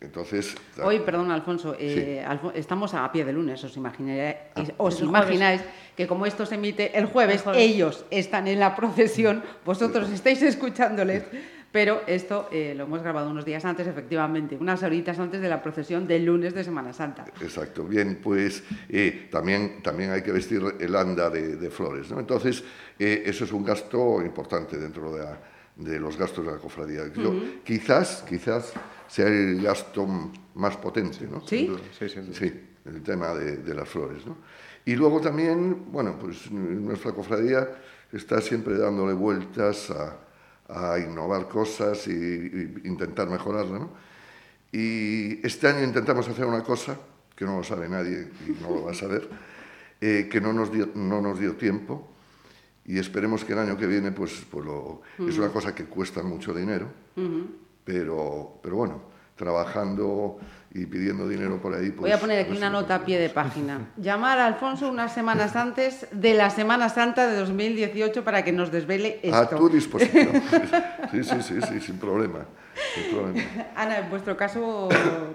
Entonces, 0.01 0.55
Hoy, 0.81 0.99
perdón, 0.99 1.29
Alfonso, 1.29 1.75
eh, 1.77 2.23
Alfo- 2.25 2.53
estamos 2.55 2.93
a 2.93 3.11
pie 3.11 3.25
de 3.25 3.33
lunes. 3.33 3.61
Os, 3.65 3.75
imagináis, 3.75 4.35
os 4.77 4.93
Es 4.95 5.01
el 5.01 5.07
imagináis 5.09 5.61
que 5.97 6.07
como 6.07 6.25
esto 6.25 6.45
se 6.45 6.55
emite 6.55 6.97
el 6.97 7.05
jueves, 7.07 7.37
El 7.37 7.43
jueves. 7.43 7.61
ellos 7.61 8.05
están 8.09 8.47
en 8.47 8.59
la 8.59 8.75
procesión, 8.77 9.43
vosotros 9.65 10.09
estáis 10.09 10.41
escuchándoles, 10.41 11.25
pero 11.73 12.01
esto 12.07 12.47
eh, 12.49 12.73
lo 12.77 12.85
hemos 12.85 13.03
grabado 13.03 13.29
unos 13.29 13.43
días 13.43 13.65
antes, 13.65 13.85
efectivamente, 13.87 14.55
unas 14.57 14.81
horitas 14.83 15.19
antes 15.19 15.41
de 15.41 15.49
la 15.49 15.61
procesión 15.61 16.07
del 16.07 16.23
lunes 16.25 16.53
de 16.55 16.63
Semana 16.63 16.93
Santa. 16.93 17.25
Exacto, 17.41 17.83
bien, 17.83 18.19
pues 18.23 18.63
eh, 18.87 19.27
también, 19.29 19.83
también 19.83 20.11
hay 20.11 20.21
que 20.21 20.31
vestir 20.31 20.61
el 20.79 20.95
anda 20.95 21.29
de, 21.29 21.57
de 21.57 21.69
flores, 21.69 22.09
¿no? 22.09 22.21
Entonces, 22.21 22.63
eh, 22.97 23.23
eso 23.25 23.43
es 23.43 23.51
un 23.51 23.65
gasto 23.65 24.21
importante 24.23 24.77
dentro 24.77 25.11
de, 25.11 25.23
la- 25.25 25.39
de 25.75 25.99
los 25.99 26.15
gastos 26.17 26.45
de 26.45 26.51
la 26.53 26.57
cofradía. 26.57 27.01
Yo, 27.13 27.33
Quizás, 27.63 28.23
quizás 28.27 28.73
sea 29.09 29.27
el 29.27 29.61
gasto 29.61 30.07
más 30.55 30.77
potente, 30.77 31.27
¿no? 31.29 31.45
¿Sí? 31.47 31.65
Sí, 31.97 32.09
sin 32.09 32.25
duda. 32.27 32.35
Sí, 32.39 32.53
el 32.85 33.01
tema 33.03 33.33
de, 33.33 33.57
de 33.57 33.73
las 33.73 33.89
flores, 33.89 34.25
¿no? 34.25 34.37
Y 34.85 34.95
luego 34.95 35.19
también, 35.19 35.91
bueno, 35.91 36.17
pues 36.19 36.49
nuestra 36.51 37.11
cofradía 37.11 37.67
está 38.11 38.39
siempre 38.41 38.77
dándole 38.77 39.13
vueltas 39.13 39.91
a, 39.91 40.17
a 40.93 40.99
innovar 40.99 41.47
cosas 41.49 42.07
y, 42.07 42.11
y 42.11 42.81
intentar 42.85 43.29
mejorarla, 43.29 43.79
¿no? 43.79 43.89
Y 44.71 45.45
este 45.45 45.67
año 45.67 45.83
intentamos 45.83 46.27
hacer 46.27 46.45
una 46.45 46.63
cosa 46.63 46.97
que 47.35 47.45
no 47.45 47.57
lo 47.57 47.63
sabe 47.63 47.89
nadie 47.89 48.27
y 48.47 48.51
no 48.61 48.69
lo 48.69 48.83
va 48.85 48.91
a 48.91 48.95
saber, 48.95 49.27
eh, 50.01 50.27
que 50.31 50.39
no 50.41 50.53
nos, 50.53 50.71
dio, 50.71 50.89
no 50.95 51.21
nos 51.21 51.39
dio 51.39 51.55
tiempo 51.55 52.07
y 52.85 52.97
esperemos 52.99 53.43
que 53.45 53.53
el 53.53 53.59
año 53.59 53.77
que 53.77 53.85
viene, 53.87 54.11
pues, 54.11 54.45
pues 54.49 54.65
lo- 54.65 55.01
es 55.27 55.37
una 55.37 55.49
cosa 55.49 55.73
que 55.75 55.85
cuesta 55.85 56.21
mucho 56.23 56.53
dinero, 56.53 56.87
pero, 57.89 58.59
pero 58.61 58.75
bueno, 58.75 59.01
trabajando 59.35 60.37
y 60.71 60.85
pidiendo 60.85 61.27
dinero 61.27 61.59
por 61.61 61.73
ahí. 61.73 61.89
Pues, 61.89 61.99
Voy 62.01 62.11
a 62.11 62.19
poner 62.19 62.39
aquí 62.39 62.49
pues 62.49 62.59
una 62.59 62.69
nota 62.69 62.95
a 62.95 63.05
pie 63.05 63.19
de 63.19 63.29
página. 63.29 63.89
Llamar 63.97 64.37
a 64.39 64.45
Alfonso 64.45 64.89
unas 64.89 65.13
semanas 65.13 65.55
antes 65.55 66.07
de 66.11 66.33
la 66.35 66.49
Semana 66.51 66.89
Santa 66.89 67.27
de 67.27 67.37
2018 67.37 68.23
para 68.23 68.43
que 68.43 68.51
nos 68.51 68.71
desvele 68.71 69.19
A 69.33 69.41
esto. 69.43 69.55
tu 69.57 69.69
disposición. 69.69 70.29
Sí, 71.11 71.23
sí, 71.23 71.41
sí, 71.41 71.55
sí, 71.67 71.79
sin 71.79 71.97
problema. 71.97 72.45
Sin 72.93 73.15
problema. 73.17 73.41
Ana, 73.75 73.97
en 73.97 74.11
vuestro 74.11 74.37
caso, 74.37 74.87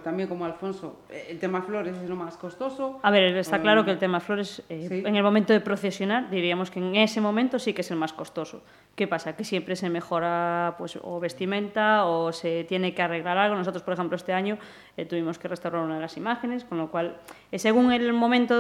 también 0.04 0.28
como 0.28 0.44
Alfonso, 0.44 1.00
eh, 1.10 1.26
el 1.30 1.40
tema 1.40 1.62
flores 1.62 1.96
es 1.96 2.08
lo 2.08 2.14
más 2.14 2.36
costoso. 2.36 3.00
A 3.02 3.10
ver, 3.10 3.36
está 3.36 3.60
claro 3.60 3.84
que 3.84 3.90
el 3.90 3.98
tema 3.98 4.20
flores, 4.20 4.62
eh, 4.68 4.86
Sí. 4.88 5.02
en 5.04 5.16
el 5.16 5.22
momento 5.24 5.52
de 5.52 5.58
procesionar, 5.60 6.30
diríamos 6.30 6.70
que 6.70 6.78
en 6.78 6.94
ese 6.94 7.20
momento 7.20 7.58
sí 7.58 7.72
que 7.72 7.80
es 7.80 7.90
el 7.90 7.96
más 7.96 8.12
costoso. 8.12 8.62
¿Qué 8.94 9.08
pasa? 9.08 9.34
Que 9.34 9.42
siempre 9.42 9.74
se 9.74 9.90
mejora 9.90 10.76
pues, 10.78 10.96
o 11.02 11.18
vestimenta 11.18 12.04
o 12.04 12.32
se 12.32 12.62
tiene 12.68 12.94
que 12.94 13.02
arreglar 13.02 13.36
algo. 13.36 13.56
Nosotros, 13.56 13.82
por 13.82 13.94
ejemplo, 13.94 14.14
este 14.16 14.32
año 14.32 14.56
eh, 14.96 15.04
tuvimos 15.04 15.23
que 15.38 15.48
restaurar 15.48 15.82
una 15.82 15.96
de 15.96 16.00
las 16.00 16.16
imágenes, 16.16 16.64
con 16.64 16.78
lo 16.78 16.90
cual, 16.90 17.16
según 17.58 17.92
el 17.92 18.12
momento 18.12 18.54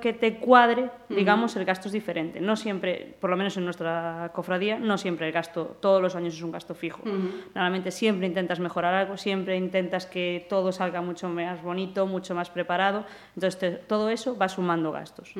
que 0.00 0.12
te 0.12 0.36
cuadre, 0.38 0.90
digamos, 1.08 1.54
el 1.56 1.64
gasto 1.64 1.88
es 1.88 1.92
diferente. 1.92 2.40
No 2.40 2.56
siempre, 2.56 3.14
por 3.20 3.30
lo 3.30 3.36
menos 3.36 3.56
en 3.56 3.64
nuestra 3.64 4.30
cofradía, 4.34 4.78
no 4.78 4.98
siempre 4.98 5.26
el 5.26 5.32
gasto, 5.32 5.76
todos 5.80 6.00
los 6.02 6.16
años 6.16 6.34
es 6.34 6.42
un 6.42 6.50
gasto 6.52 6.74
fijo. 6.74 7.00
Normalmente 7.54 7.90
siempre 7.90 8.26
intentas 8.26 8.58
mejorar 8.60 8.94
algo, 8.94 9.16
siempre 9.16 9.56
intentas 9.56 10.06
que 10.06 10.46
todo 10.48 10.72
salga 10.72 11.00
mucho 11.02 11.28
más 11.28 11.62
bonito, 11.62 12.06
mucho 12.06 12.34
más 12.34 12.50
preparado. 12.50 13.04
Entonces, 13.34 13.58
te- 13.58 13.70
todo 13.72 14.08
eso 14.08 14.36
va 14.36 14.48
sumando 14.48 14.92
gastos. 14.92 15.32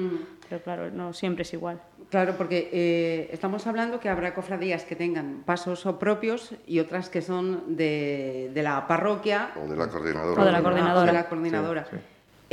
Pero 0.48 0.62
claro, 0.62 0.90
no 0.90 1.12
siempre 1.12 1.42
es 1.42 1.52
igual. 1.54 1.80
Claro, 2.10 2.34
porque 2.36 2.68
eh, 2.72 3.28
estamos 3.32 3.66
hablando 3.66 3.98
que 3.98 4.10
habrá 4.10 4.34
cofradías 4.34 4.84
que 4.84 4.96
tengan 4.96 5.42
pasos 5.46 5.82
propios 5.98 6.54
y 6.66 6.78
otras 6.78 7.08
que 7.08 7.22
son 7.22 7.74
de, 7.76 8.50
de 8.52 8.62
la 8.62 8.86
parroquia 8.86 9.50
O 9.56 9.66
de 9.66 9.76
la 9.76 9.88
coordinadora. 9.88 10.42
O 10.42 10.44
de 10.44 10.52
la 10.52 10.58
o 10.58 10.62
coordinadora. 10.62 11.06
de 11.06 11.12
la 11.12 11.28
coordinadora. 11.28 11.84
Sí, 11.90 11.96
sí. 11.96 12.02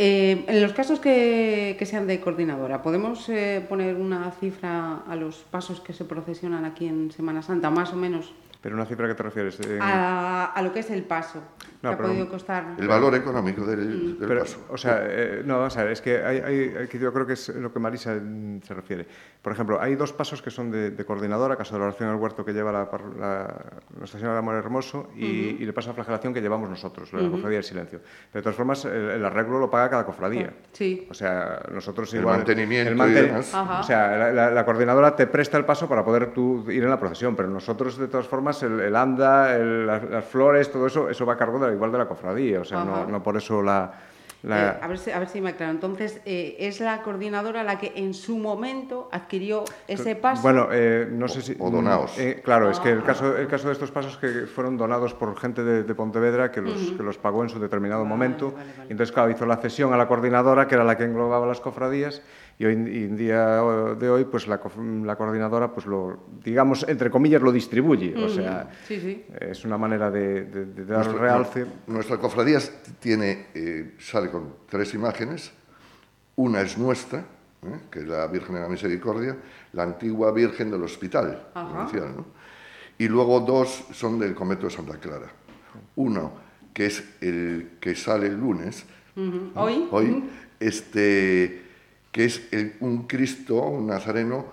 Eh, 0.01 0.46
en 0.48 0.62
los 0.62 0.72
casos 0.72 1.01
que, 1.01 1.75
que 1.77 1.86
sean 1.86 2.08
de 2.08 2.22
coordinadora, 2.22 2.82
¿podemos 2.82 3.27
eh, 3.27 3.62
poner 3.68 3.98
una 3.98 4.32
cifra 4.32 5.00
a 5.06 5.15
los 5.18 5.36
pasos 5.51 5.82
que 5.82 5.91
se 5.91 6.06
procesionan 6.06 6.63
aquí 6.63 6.86
en 6.86 7.12
Semana 7.12 7.41
Santa, 7.41 7.70
más 7.70 7.91
o 7.91 7.98
menos, 7.98 8.32
Pero 8.61 8.75
una 8.75 8.85
cifra 8.85 9.07
que 9.07 9.15
te 9.15 9.23
refieres. 9.23 9.57
Eh, 9.61 9.79
a, 9.81 10.47
a 10.53 10.61
lo 10.61 10.73
que 10.73 10.79
es 10.79 10.89
el 10.89 11.03
paso? 11.03 11.39
No, 11.81 11.91
¿Qué 11.91 11.93
ha 11.93 11.97
pero- 11.97 12.09
podido 12.09 12.27
costar? 12.29 12.75
El 12.77 12.89
valor 12.89 13.15
económico 13.15 13.65
del, 13.65 14.19
del 14.19 14.27
Pero, 14.27 14.41
paso. 14.41 14.59
o 14.67 14.77
sea, 14.77 14.99
eh, 15.03 15.43
no, 15.45 15.59
vamos 15.59 15.77
a 15.77 15.83
ver, 15.83 15.93
es 15.93 16.01
que 16.01 16.17
hay, 16.21 16.39
hay- 16.39 16.87
que 16.89 16.99
yo 16.99 17.13
creo 17.13 17.25
que 17.25 17.33
es 17.33 17.47
lo 17.55 17.71
que 17.71 17.79
Marisa 17.79 18.13
mm, 18.15 18.61
se 18.63 18.73
refiere. 18.73 19.07
Por 19.41 19.53
ejemplo, 19.53 19.79
hay 19.79 19.95
dos 19.95 20.11
pasos 20.11 20.41
que 20.41 20.51
son 20.51 20.71
de, 20.71 20.91
de 20.91 21.05
coordinadora, 21.05 21.55
caso 21.55 21.73
de 21.75 21.79
la 21.79 21.85
oración 21.85 22.09
al 22.09 22.17
huerto 22.17 22.43
que 22.43 22.51
lleva 22.51 22.73
la, 22.73 22.89
la- 23.17 23.55
Nuestra 23.97 24.19
Señora 24.19 24.33
de 24.33 24.39
Amor 24.39 24.55
Hermoso 24.55 25.09
y, 25.15 25.55
y 25.57 25.63
el 25.63 25.73
paso 25.73 25.91
a 25.91 25.93
flagelación 25.93 26.33
que 26.33 26.41
llevamos 26.41 26.69
nosotros, 26.69 27.13
la 27.13 27.29
cofradía 27.29 27.59
del 27.59 27.63
silencio. 27.63 27.99
Pero 28.33 28.41
de 28.41 28.43
todas 28.43 28.57
formas, 28.57 28.83
el, 28.83 28.91
el 29.11 29.23
arreglo 29.25 29.57
lo 29.59 29.69
paga 29.71 29.89
cada 29.89 30.05
cofradía. 30.05 30.51
Sí. 30.73 31.07
O 31.09 31.13
sea, 31.13 31.61
nosotros 31.71 32.13
El 32.13 32.19
igual... 32.19 32.37
mantenimiento 32.39 32.91
y 32.91 32.95
manten- 32.97 33.27
demás. 33.27 33.53
Ajá. 33.55 33.79
O 33.79 33.83
sea, 33.83 34.17
la, 34.17 34.31
la- 34.33 34.51
la 34.51 34.65
coordinadora 34.65 35.15
te 35.15 35.27
presta 35.27 35.57
el 35.57 35.63
paso 35.63 35.87
para 35.87 36.03
poder 36.03 36.33
tú 36.33 36.69
ir 36.69 36.83
en 36.83 36.89
la 36.89 36.99
procesión, 36.99 37.37
pero 37.37 37.47
nosotros, 37.47 37.97
de 37.97 38.09
todas 38.09 38.27
formas, 38.27 38.49
formas, 38.50 38.63
el, 38.63 38.88
el 38.88 38.96
anda, 38.96 39.56
el, 39.56 39.88
las, 39.88 40.03
las, 40.10 40.25
flores, 40.25 40.72
todo 40.72 40.88
eso, 40.88 41.10
eso 41.10 41.25
va 41.25 41.34
a 41.34 41.38
cargo 41.38 41.60
de 41.60 41.68
la, 41.68 41.74
igual 41.74 41.91
de 41.91 41.98
la 41.98 42.08
cofradía, 42.08 42.62
o 42.62 42.65
sea, 42.65 42.84
no, 42.84 43.06
no, 43.06 43.22
por 43.24 43.38
eso 43.38 43.62
la... 43.62 43.91
la... 44.44 44.72
Eh, 44.72 44.79
a, 44.82 44.88
ver 44.88 44.98
si, 44.98 45.12
a 45.12 45.20
ver 45.20 45.27
si 45.27 45.41
me 45.41 45.50
aclaro. 45.51 45.72
Entonces, 45.72 46.22
eh, 46.25 46.56
¿es 46.60 46.79
la 46.79 47.01
coordinadora 47.01 47.63
la 47.63 47.77
que 47.77 47.94
en 47.96 48.13
su 48.13 48.38
momento 48.38 49.10
adquirió 49.12 49.65
ese 49.88 50.15
paso? 50.15 50.41
Bueno, 50.41 50.70
eh, 50.72 51.08
no 51.12 51.27
sé 51.27 51.41
si... 51.41 51.56
O 51.60 51.70
donados. 51.70 52.18
Eh, 52.18 52.41
claro, 52.44 52.70
es 52.70 52.79
que 52.79 52.89
el 52.89 53.03
caso, 53.03 53.38
el 53.38 53.48
caso 53.48 53.68
de 53.68 53.74
estos 53.74 53.91
pasos 53.91 54.18
que 54.18 54.48
fueron 54.48 54.77
donados 54.77 55.13
por 55.13 55.38
gente 55.38 55.63
de, 55.63 55.84
de 55.84 55.96
Pontevedra 55.96 56.51
que 56.51 56.62
los, 56.62 56.74
uh 56.74 56.77
-huh. 56.77 56.98
que 56.98 57.03
los 57.03 57.18
pagó 57.18 57.44
en 57.44 57.50
su 57.50 57.60
determinado 57.60 58.01
vale, 58.01 58.10
momento. 58.10 58.51
Vale, 58.51 58.72
vale. 58.77 58.89
Y 58.89 58.91
entonces, 58.91 59.12
claro, 59.13 59.29
hizo 59.29 59.46
la 59.46 59.58
cesión 59.58 59.94
a 59.94 59.98
la 59.98 60.08
coordinadora, 60.08 60.68
que 60.68 60.75
era 60.75 60.84
la 60.84 60.96
que 60.96 61.03
englobaba 61.03 61.46
las 61.46 61.60
cofradías, 61.60 62.22
y 62.59 62.65
hoy 62.65 62.73
en 62.73 63.15
día 63.15 63.61
de 63.95 64.09
hoy 64.09 64.25
pues 64.25 64.45
la, 64.45 64.59
la, 65.05 65.15
coordinadora 65.15 65.73
pues 65.73 65.85
lo 65.85 66.25
digamos 66.43 66.85
entre 66.89 67.09
comillas 67.09 67.41
lo 67.41 67.53
distribuye 67.53 68.13
mm, 68.13 68.23
o 68.23 68.27
sea 68.29 68.69
sí, 68.85 68.99
sí. 68.99 69.25
es 69.39 69.63
una 69.63 69.77
manera 69.77 70.11
de, 70.11 70.43
de, 70.43 70.65
de 70.65 70.85
dar 70.85 71.05
nuestra, 71.05 71.21
realce 71.21 71.65
nuestra 71.87 72.17
cofradía 72.17 72.59
tiene 72.99 73.47
eh, 73.53 73.95
sale 73.97 74.29
con 74.29 74.55
tres 74.67 74.93
imágenes 74.93 75.53
una 76.35 76.59
es 76.59 76.77
nuestra 76.77 77.19
¿eh? 77.19 77.79
que 77.89 77.99
es 77.99 78.07
la 78.07 78.27
Virgen 78.27 78.55
de 78.55 78.61
la 78.61 78.67
Misericordia 78.67 79.37
la 79.71 79.83
antigua 79.83 80.33
Virgen 80.33 80.69
del 80.69 80.83
Hospital 80.83 81.47
¿no? 81.55 82.25
y 82.97 83.07
luego 83.07 83.39
dos 83.39 83.85
son 83.93 84.19
del 84.19 84.35
convento 84.35 84.65
de 84.65 84.73
Santa 84.73 84.97
Clara 84.97 85.31
uno 85.95 86.33
que 86.73 86.87
es 86.87 87.05
el 87.21 87.77
que 87.79 87.95
sale 87.95 88.27
el 88.27 88.37
lunes 88.37 88.83
uh 89.15 89.21
-huh. 89.21 89.51
hoy 89.55 89.87
hoy 89.91 90.09
uh 90.09 90.15
-huh. 90.15 90.23
este 90.59 91.68
que 92.11 92.25
es 92.25 92.47
el, 92.51 92.75
un 92.79 93.07
Cristo, 93.07 93.61
un 93.61 93.87
Nazareno, 93.87 94.45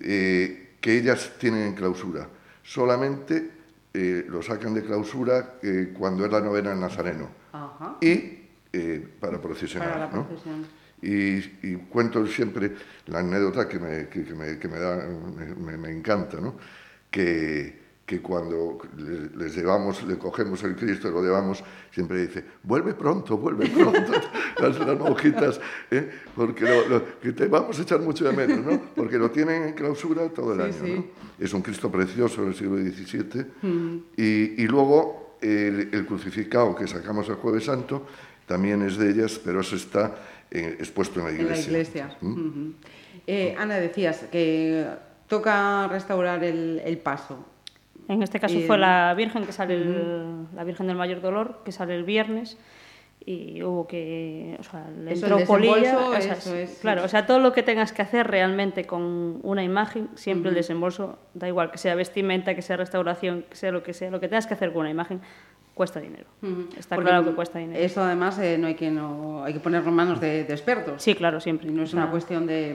eh, 0.00 0.76
que 0.80 0.98
ellas 0.98 1.32
tienen 1.38 1.68
en 1.68 1.74
clausura. 1.74 2.28
Solamente 2.62 3.50
eh, 3.94 4.26
lo 4.28 4.42
sacan 4.42 4.74
de 4.74 4.84
clausura 4.84 5.58
eh, 5.62 5.94
cuando 5.96 6.24
es 6.24 6.30
la 6.30 6.40
novena 6.40 6.70
del 6.70 6.80
Nazareno. 6.80 7.28
Ajá. 7.52 7.96
Y 8.00 8.38
eh, 8.72 9.08
para 9.18 9.40
procesionar. 9.40 9.92
Para 9.92 10.06
la 10.06 10.12
¿no? 10.12 10.26
Y, 11.00 11.36
y, 11.62 11.76
cuento 11.88 12.26
siempre 12.26 12.74
la 13.06 13.20
anécdota 13.20 13.68
que 13.68 13.78
me, 13.78 14.08
que, 14.08 14.24
que 14.24 14.34
me, 14.34 14.58
que 14.58 14.68
me, 14.68 14.78
da, 14.78 15.06
me, 15.56 15.90
encanta, 15.90 16.40
¿no? 16.40 16.56
que, 17.08 17.78
que 18.04 18.20
cuando 18.20 18.78
les 19.36 19.56
llevamos, 19.56 20.02
le 20.02 20.18
cogemos 20.18 20.62
el 20.64 20.74
Cristo 20.74 21.08
y 21.08 21.12
lo 21.12 21.22
llevamos, 21.22 21.62
siempre 21.92 22.26
dice, 22.26 22.44
vuelve 22.64 22.94
pronto, 22.94 23.38
vuelve 23.38 23.68
pronto, 23.68 24.12
las, 24.60 24.78
las 24.78 24.98
monjitas, 24.98 25.60
¿eh? 25.90 26.10
porque 26.34 26.64
lo, 26.64 26.88
lo, 26.88 27.20
que 27.20 27.32
te 27.32 27.46
vamos 27.46 27.78
a 27.78 27.82
echar 27.82 28.00
mucho 28.00 28.24
de 28.24 28.32
menos, 28.32 28.64
¿no? 28.64 28.80
Porque 28.94 29.18
lo 29.18 29.30
tienen 29.30 29.64
en 29.64 29.72
clausura 29.74 30.28
todo 30.28 30.52
el 30.52 30.72
sí, 30.72 30.78
año, 30.78 30.86
sí. 30.86 30.92
¿no? 30.94 31.44
Es 31.44 31.52
un 31.52 31.62
Cristo 31.62 31.90
precioso 31.90 32.44
del 32.44 32.54
siglo 32.54 32.76
XVII. 32.76 33.44
Mm. 33.62 33.96
Y, 34.16 34.62
y, 34.62 34.66
luego 34.66 35.36
el, 35.40 35.90
el, 35.92 36.06
crucificado 36.06 36.74
que 36.74 36.86
sacamos 36.86 37.28
el 37.28 37.36
Jueves 37.36 37.64
Santo 37.64 38.06
también 38.46 38.82
es 38.82 38.96
de 38.96 39.10
ellas, 39.10 39.40
pero 39.44 39.60
eso 39.60 39.76
está 39.76 40.16
eh, 40.50 40.76
expuesto 40.78 41.20
en 41.20 41.26
la 41.26 41.32
iglesia. 41.32 41.54
En 41.54 41.72
la 41.72 41.78
iglesia. 41.78 42.16
¿Mm? 42.20 42.32
Uh 42.32 42.36
-huh. 42.36 42.72
eh, 43.26 43.56
Ana, 43.58 43.76
decías 43.76 44.24
que 44.32 44.86
toca 45.28 45.86
restaurar 45.88 46.42
el, 46.42 46.80
el 46.84 46.98
paso. 46.98 47.44
En 48.08 48.22
este 48.22 48.40
caso 48.40 48.58
fue 48.66 48.78
la 48.78 49.12
Virgen 49.14 49.44
que 49.44 49.52
sale 49.52 49.74
el, 49.74 50.46
la 50.54 50.64
Virgen 50.64 50.86
del 50.86 50.96
Mayor 50.96 51.20
Dolor 51.20 51.60
que 51.64 51.72
sale 51.72 51.94
el 51.94 52.04
viernes 52.04 52.56
y 53.28 53.62
hubo 53.62 53.86
que 53.86 54.56
o 54.58 54.62
sea, 54.62 54.86
le 55.04 55.12
entró 55.12 55.38
polilla, 55.44 55.98
o 55.98 56.18
sea, 56.18 56.32
eso 56.32 56.54
es, 56.54 56.78
claro, 56.80 57.04
o 57.04 57.08
sea, 57.08 57.26
todo 57.26 57.40
lo 57.40 57.52
que 57.52 57.62
tengas 57.62 57.92
que 57.92 58.00
hacer 58.00 58.26
realmente 58.26 58.86
con 58.86 59.40
una 59.42 59.62
imagen, 59.62 60.08
siempre 60.14 60.48
uh 60.48 60.52
-huh. 60.52 60.54
el 60.54 60.54
desembolso 60.54 61.18
da 61.34 61.46
igual 61.46 61.70
que 61.70 61.76
sea 61.76 61.94
vestimenta, 61.94 62.54
que 62.54 62.62
sea 62.62 62.78
restauración, 62.78 63.44
que 63.50 63.54
sea 63.54 63.70
lo 63.70 63.82
que 63.82 63.92
sea, 63.92 64.10
lo 64.10 64.18
que 64.18 64.28
tengas 64.28 64.46
que 64.46 64.54
hacer 64.54 64.72
con 64.72 64.80
una 64.80 64.90
imagen 64.90 65.20
cuesta 65.78 66.00
dinero. 66.00 66.26
Uh 66.42 66.46
-huh. 66.46 66.78
Está 66.78 66.96
Porque 66.96 67.08
claro 67.08 67.24
que 67.24 67.34
cuesta 67.34 67.58
dinero. 67.58 67.78
Eso 67.78 68.02
además 68.02 68.38
eh, 68.40 68.58
no 68.58 68.66
hay 68.66 68.74
que 68.74 68.90
no 68.90 69.44
hay 69.44 69.54
que 69.54 69.60
ponerlo 69.60 69.88
en 69.88 69.94
manos 69.94 70.20
de, 70.20 70.44
de 70.44 70.52
expertos. 70.52 71.02
Sí, 71.02 71.14
claro, 71.14 71.40
siempre. 71.40 71.70
Y 71.70 71.72
no 71.72 71.84
es 71.84 71.94
una 71.94 72.10
cuestión 72.10 72.46
de, 72.46 72.74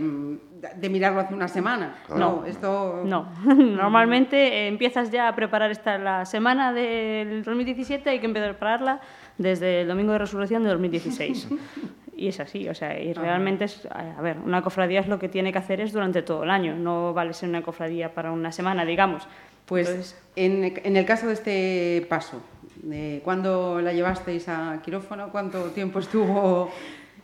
de, 0.76 0.90
mirarlo 0.90 1.20
hace 1.20 1.34
una 1.34 1.50
semana. 1.50 1.98
Claro. 2.08 2.20
No, 2.20 2.46
esto 2.46 3.04
no. 3.06 3.28
Normalmente 3.46 4.38
eh, 4.38 4.68
empiezas 4.68 5.12
ya 5.12 5.28
a 5.28 5.36
preparar 5.36 5.70
esta 5.70 5.98
la 5.98 6.26
semana 6.26 6.74
del 6.74 7.44
2017 7.44 8.10
hay 8.10 8.20
que 8.20 8.26
empezar 8.26 8.50
a 8.50 8.54
prepararla 8.54 9.02
desde 9.38 9.82
el 9.82 9.88
domingo 9.90 10.14
de 10.14 10.20
resurrección 10.20 10.64
de 10.64 10.70
2016. 10.70 11.50
y 12.16 12.28
es 12.30 12.40
así, 12.40 12.70
o 12.70 12.74
sea, 12.74 12.98
y 13.00 13.14
realmente 13.14 13.66
es, 13.66 13.86
a 13.92 14.22
ver, 14.22 14.38
una 14.38 14.62
cofradía 14.62 15.02
es 15.02 15.08
lo 15.08 15.20
que 15.20 15.28
tiene 15.28 15.52
que 15.52 15.58
hacer 15.58 15.82
es 15.82 15.92
durante 15.92 16.22
todo 16.22 16.44
el 16.44 16.52
año, 16.52 16.76
no 16.76 17.14
vale 17.14 17.34
ser 17.34 17.50
una 17.50 17.62
cofradía 17.62 18.14
para 18.14 18.32
una 18.32 18.52
semana, 18.52 18.86
digamos. 18.86 19.28
Pues 19.66 19.90
Entonces, 19.90 20.22
en, 20.36 20.82
en 20.84 20.98
el 20.98 21.06
caso 21.06 21.28
de 21.28 21.34
este 21.34 22.06
paso, 22.10 22.42
de 22.84 23.22
¿Cuándo 23.24 23.80
la 23.82 23.94
llevasteis 23.94 24.48
a 24.50 24.82
quirófano? 24.84 25.30
¿Cuánto 25.32 25.72
tiempo 25.72 26.00
estuvo? 26.00 26.70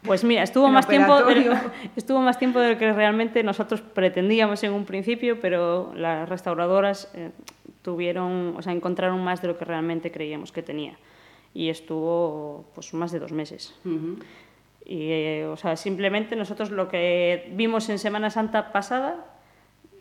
Pues 0.01 0.23
mira, 0.23 0.43
estuvo 0.43 0.69
más, 0.69 0.87
tiempo 0.87 1.21
del, 1.23 1.53
estuvo 1.97 2.21
más 2.21 2.39
tiempo 2.39 2.59
de 2.59 2.73
lo 2.73 2.77
que 2.77 2.93
realmente 2.93 3.43
nosotros 3.43 3.81
pretendíamos 3.81 4.63
en 4.63 4.71
un 4.71 4.85
principio, 4.85 5.41
pero 5.41 5.91
las 5.93 6.29
restauradoras 6.29 7.11
eh, 7.13 7.31
tuvieron, 7.81 8.55
o 8.57 8.61
sea, 8.61 8.71
encontraron 8.71 9.21
más 9.21 9.41
de 9.41 9.49
lo 9.49 9.57
que 9.57 9.65
realmente 9.65 10.11
creíamos 10.11 10.53
que 10.53 10.63
tenía. 10.63 10.97
Y 11.53 11.69
estuvo 11.69 12.69
pues 12.73 12.93
más 12.93 13.11
de 13.11 13.19
dos 13.19 13.33
meses. 13.33 13.77
Uh 13.83 13.89
-huh. 13.89 14.23
Y, 14.85 15.11
eh, 15.11 15.45
o 15.45 15.57
sea, 15.57 15.75
simplemente 15.75 16.37
nosotros 16.37 16.71
lo 16.71 16.87
que 16.87 17.51
vimos 17.53 17.89
en 17.89 17.99
Semana 17.99 18.29
Santa 18.29 18.71
pasada, 18.71 19.25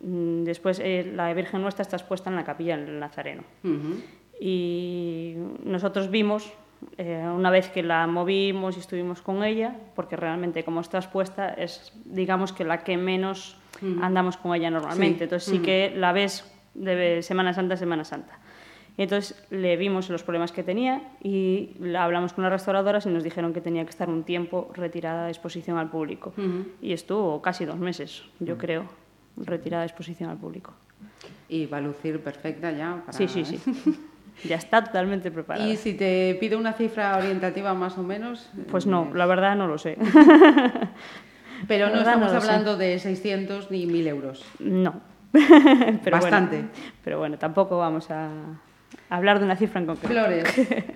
mm, 0.00 0.44
después 0.44 0.78
eh, 0.78 1.10
la 1.12 1.34
Virgen 1.34 1.62
Nuestra 1.62 1.82
está 1.82 1.96
expuesta 1.96 2.30
en 2.30 2.36
la 2.36 2.44
capilla 2.44 2.76
del 2.76 3.00
Nazareno. 3.00 3.42
Uh 3.64 3.68
-huh 3.68 4.02
y 4.40 5.34
nosotros 5.64 6.10
vimos 6.10 6.52
eh, 6.96 7.24
una 7.34 7.50
vez 7.50 7.70
que 7.70 7.82
la 7.82 8.06
movimos 8.06 8.76
y 8.76 8.80
estuvimos 8.80 9.20
con 9.20 9.42
ella, 9.42 9.76
porque 9.94 10.16
realmente 10.16 10.64
como 10.64 10.80
está 10.80 10.98
expuesta 10.98 11.48
es 11.52 11.92
digamos 12.04 12.52
que 12.52 12.64
la 12.64 12.84
que 12.84 12.96
menos 12.96 13.56
mm. 13.80 14.02
andamos 14.02 14.36
con 14.36 14.54
ella 14.54 14.70
normalmente, 14.70 15.18
sí. 15.18 15.24
entonces 15.24 15.52
sí 15.52 15.58
mm. 15.58 15.62
que 15.62 15.92
la 15.96 16.12
ves 16.12 16.44
de 16.74 17.22
Semana 17.22 17.52
Santa 17.52 17.74
a 17.74 17.76
Semana 17.76 18.04
Santa. 18.04 18.38
Y 18.96 19.02
entonces 19.02 19.40
le 19.50 19.76
vimos 19.76 20.10
los 20.10 20.24
problemas 20.24 20.50
que 20.50 20.64
tenía 20.64 21.02
y 21.22 21.70
hablamos 21.96 22.32
con 22.32 22.42
las 22.42 22.52
restauradoras 22.52 23.06
y 23.06 23.10
nos 23.10 23.22
dijeron 23.22 23.52
que 23.52 23.60
tenía 23.60 23.84
que 23.84 23.90
estar 23.90 24.08
un 24.08 24.24
tiempo 24.24 24.72
retirada 24.74 25.26
de 25.26 25.30
exposición 25.30 25.78
al 25.78 25.88
público. 25.88 26.32
Uh 26.36 26.40
-huh. 26.40 26.66
Y 26.82 26.92
estuvo 26.92 27.40
casi 27.40 27.64
dos 27.64 27.78
meses, 27.78 28.24
yo 28.40 28.54
uh 28.54 28.56
-huh. 28.56 28.60
creo, 28.60 28.84
retirada 29.36 29.82
de 29.82 29.86
exposición 29.86 30.30
al 30.30 30.36
público. 30.36 30.72
Y 31.48 31.66
va 31.66 31.76
a 31.76 31.80
lucir 31.80 32.20
perfecta 32.20 32.72
ya. 32.72 33.02
Para... 33.06 33.12
Sí, 33.12 33.28
sí, 33.28 33.44
sí. 33.44 33.60
Ya 34.44 34.56
está 34.56 34.84
totalmente 34.84 35.30
preparada. 35.30 35.66
¿Y 35.66 35.76
si 35.76 35.94
te 35.94 36.36
pido 36.40 36.58
una 36.58 36.72
cifra 36.72 37.16
orientativa 37.16 37.74
más 37.74 37.98
o 37.98 38.02
menos? 38.02 38.50
Pues 38.70 38.86
no, 38.86 39.10
la 39.14 39.26
verdad 39.26 39.56
no 39.56 39.66
lo 39.66 39.78
sé. 39.78 39.96
Pero 41.66 41.90
no 41.90 41.96
estamos 41.98 42.32
no 42.32 42.38
hablando 42.38 42.76
sé. 42.76 42.84
de 42.84 42.98
600 42.98 43.70
ni 43.70 43.86
1000 43.86 44.06
euros. 44.06 44.44
No. 44.60 45.00
pero 45.32 46.16
Bastante. 46.16 46.56
Bueno, 46.56 46.70
pero 47.04 47.18
bueno, 47.18 47.38
tampoco 47.38 47.78
vamos 47.78 48.10
a 48.10 48.30
hablar 49.10 49.38
de 49.38 49.44
una 49.44 49.56
cifra 49.56 49.80
en 49.80 49.86
concreto. 49.86 50.08
Flores, 50.08 50.44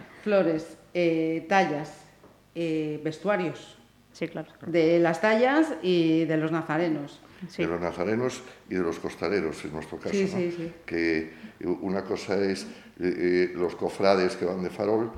flores, 0.23 0.79
eh, 0.95 1.45
tallas, 1.49 2.07
eh, 2.55 3.01
vestuarios. 3.05 3.77
Sí, 4.13 4.29
claro. 4.29 4.49
De 4.67 4.99
las 4.99 5.21
tallas 5.21 5.75
y 5.83 6.25
de 6.27 6.37
los 6.37 6.53
nazarenos. 6.53 7.21
Sí. 7.49 7.63
De 7.63 7.69
los 7.69 7.81
nazarenos 7.81 8.43
y 8.71 8.75
de 8.75 8.83
los 8.83 8.99
costaleros, 8.99 9.65
en 9.65 9.73
nuestro 9.73 9.99
caso. 9.99 10.15
Sí, 10.15 10.31
¿no? 10.31 10.39
sí, 10.39 10.55
sí. 10.57 10.73
Que 10.87 11.33
una 11.81 12.05
cosa 12.05 12.37
es 12.37 12.67
eh, 13.01 13.53
los 13.55 13.75
cofrades 13.77 14.37
que 14.37 14.45
van 14.45 14.63
de 14.63 14.71
farol 14.71 15.11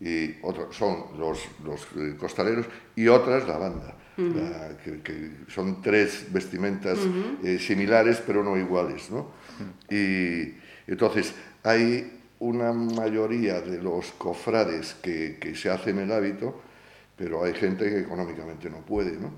y 0.00 0.34
otros 0.42 0.76
son 0.76 1.18
los, 1.18 1.40
los 1.64 1.86
eh, 1.96 2.16
costaleros 2.18 2.66
y 2.94 3.08
otras 3.08 3.46
la 3.46 3.58
banda. 3.58 3.94
Uh 4.18 4.22
-huh. 4.22 4.34
la, 4.34 4.76
que, 4.78 5.02
que, 5.02 5.30
son 5.48 5.82
tres 5.82 6.32
vestimentas 6.32 6.98
uh 6.98 7.08
-huh. 7.08 7.46
eh, 7.46 7.58
similares 7.58 8.22
pero 8.26 8.42
no 8.42 8.56
iguales. 8.56 9.10
¿no? 9.10 9.18
Uh 9.18 9.26
-huh. 9.60 9.94
Y 9.94 10.54
entonces 10.86 11.34
hay 11.62 12.16
una 12.38 12.72
mayoría 12.72 13.60
de 13.60 13.82
los 13.82 14.12
cofrades 14.12 14.94
que, 15.02 15.38
que, 15.40 15.54
se 15.54 15.70
hacen 15.70 15.98
el 15.98 16.12
hábito, 16.12 16.60
pero 17.16 17.44
hay 17.44 17.54
gente 17.54 17.88
que 17.88 18.00
económicamente 18.00 18.68
no 18.68 18.80
puede. 18.84 19.16
¿no? 19.16 19.32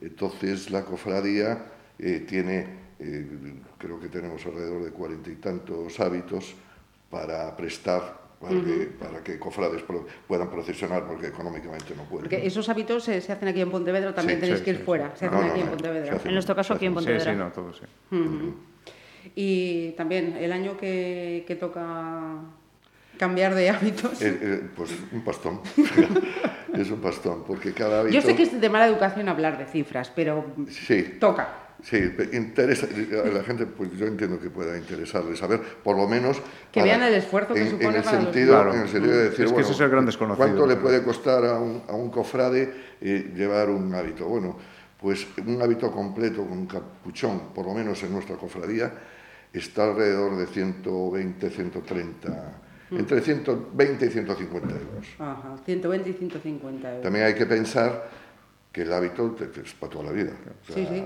Entonces 0.00 0.70
la 0.70 0.84
cofradía 0.84 1.66
eh, 1.98 2.24
tiene, 2.26 2.66
eh, 2.98 3.26
creo 3.76 4.00
que 4.00 4.08
tenemos 4.08 4.44
alrededor 4.46 4.84
de 4.84 4.90
cuarenta 4.90 5.30
y 5.30 5.36
tantos 5.36 6.00
hábitos 6.00 6.54
para 7.10 7.56
prestar 7.56 8.28
para, 8.40 8.54
uh 8.54 8.58
-huh. 8.58 8.64
que, 8.64 8.86
para 8.86 9.24
que 9.24 9.38
cofrades 9.38 9.82
puedan 10.28 10.48
procesionar 10.48 11.06
porque 11.06 11.26
económicamente 11.26 11.94
no 11.96 12.04
pueden. 12.04 12.28
Porque 12.28 12.46
esos 12.46 12.68
hábitos 12.68 13.04
se, 13.04 13.20
se, 13.20 13.32
hacen 13.32 13.48
aquí 13.48 13.60
en 13.60 13.70
Pontevedra, 13.70 14.14
también 14.14 14.38
sí, 14.38 14.42
tenéis 14.42 14.60
sí, 14.60 14.64
que 14.64 14.70
ir 14.70 14.76
sí, 14.78 14.82
fuera, 14.84 15.16
se 15.16 15.26
hacen 15.26 15.40
no, 15.40 15.46
aquí 15.46 15.58
no, 15.58 15.64
en 15.64 15.70
Pontevedra. 15.70 16.20
En 16.24 16.32
nuestro 16.34 16.54
caso 16.54 16.74
aquí 16.74 16.86
en 16.86 16.94
Pontevedra. 16.94 17.24
Sí, 17.24 17.30
sí, 17.30 17.36
no, 17.36 17.50
todo 17.50 17.72
sí. 17.72 17.84
Uh 18.12 18.16
-huh. 18.16 18.54
Y 19.34 19.90
también 19.92 20.36
el 20.36 20.52
año 20.52 20.76
que, 20.76 21.44
que 21.46 21.56
toca 21.56 22.36
cambiar 23.18 23.54
de 23.54 23.68
hábitos. 23.70 24.22
Eh, 24.22 24.38
eh, 24.40 24.62
pues 24.74 24.90
un 25.12 25.22
pastón. 25.22 25.60
es 26.74 26.90
un 26.90 27.00
pastón, 27.00 27.44
porque 27.46 27.72
cada 27.72 28.00
hábito... 28.00 28.14
Yo 28.14 28.22
sé 28.22 28.36
que 28.36 28.44
es 28.44 28.60
de 28.60 28.70
mala 28.70 28.86
educación 28.86 29.28
hablar 29.28 29.58
de 29.58 29.66
cifras, 29.66 30.10
pero 30.14 30.46
sí. 30.68 31.16
toca. 31.18 31.67
Sí, 31.82 31.96
interesa, 32.32 32.86
a 33.24 33.28
la 33.28 33.42
gente, 33.44 33.64
pues 33.66 33.92
yo 33.96 34.06
entiendo 34.06 34.40
que 34.40 34.50
pueda 34.50 34.76
interesarle 34.76 35.36
saber, 35.36 35.60
por 35.60 35.96
lo 35.96 36.08
menos... 36.08 36.42
Que 36.72 36.82
vean 36.82 37.02
el 37.04 37.14
esfuerzo 37.14 37.54
que 37.54 37.60
en, 37.62 37.70
supone 37.70 37.88
en 37.90 37.94
el 37.96 38.02
para 38.02 38.20
sentido, 38.20 38.48
Claro. 38.54 38.74
En 38.74 38.80
el 38.80 38.88
sentido 38.88 39.16
de 39.16 39.24
decir, 39.30 39.44
Es 39.44 39.50
que 39.50 39.52
bueno, 39.54 39.66
ese 39.68 39.72
es 39.74 39.80
el 39.80 39.88
gran 39.90 40.04
desconocido, 40.06 40.44
¿cuánto 40.46 40.66
le 40.66 40.76
puede 40.76 41.02
costar 41.04 41.44
a 41.44 41.58
un, 41.58 41.82
a 41.88 41.92
un 41.92 42.10
cofrade 42.10 42.74
eh, 43.00 43.32
llevar 43.34 43.70
un 43.70 43.94
hábito? 43.94 44.26
Bueno, 44.26 44.56
pues 45.00 45.24
un 45.46 45.62
hábito 45.62 45.92
completo 45.92 46.44
con 46.44 46.66
capuchón, 46.66 47.52
por 47.54 47.64
lo 47.66 47.74
menos 47.74 48.02
en 48.02 48.12
nuestra 48.12 48.34
cofradía, 48.36 48.92
está 49.52 49.84
alrededor 49.84 50.36
de 50.36 50.46
120, 50.48 51.48
130, 51.48 52.52
entre 52.90 53.20
120 53.20 54.04
y 54.04 54.08
150 54.10 54.68
euros. 54.74 55.06
Ajá, 55.20 55.54
120 55.64 56.10
y 56.10 56.12
150 56.12 56.88
euros. 56.88 57.02
También 57.04 57.24
hay 57.26 57.34
que 57.34 57.46
pensar 57.46 58.08
que 58.72 58.82
el 58.82 58.92
hábito 58.92 59.30
te- 59.30 59.46
te- 59.46 59.60
es 59.60 59.72
para 59.74 59.92
toda 59.92 60.04
la 60.06 60.12
vida. 60.12 60.32
O 60.62 60.66
sea, 60.72 60.74
Sí, 60.74 60.88
sí. 60.90 61.04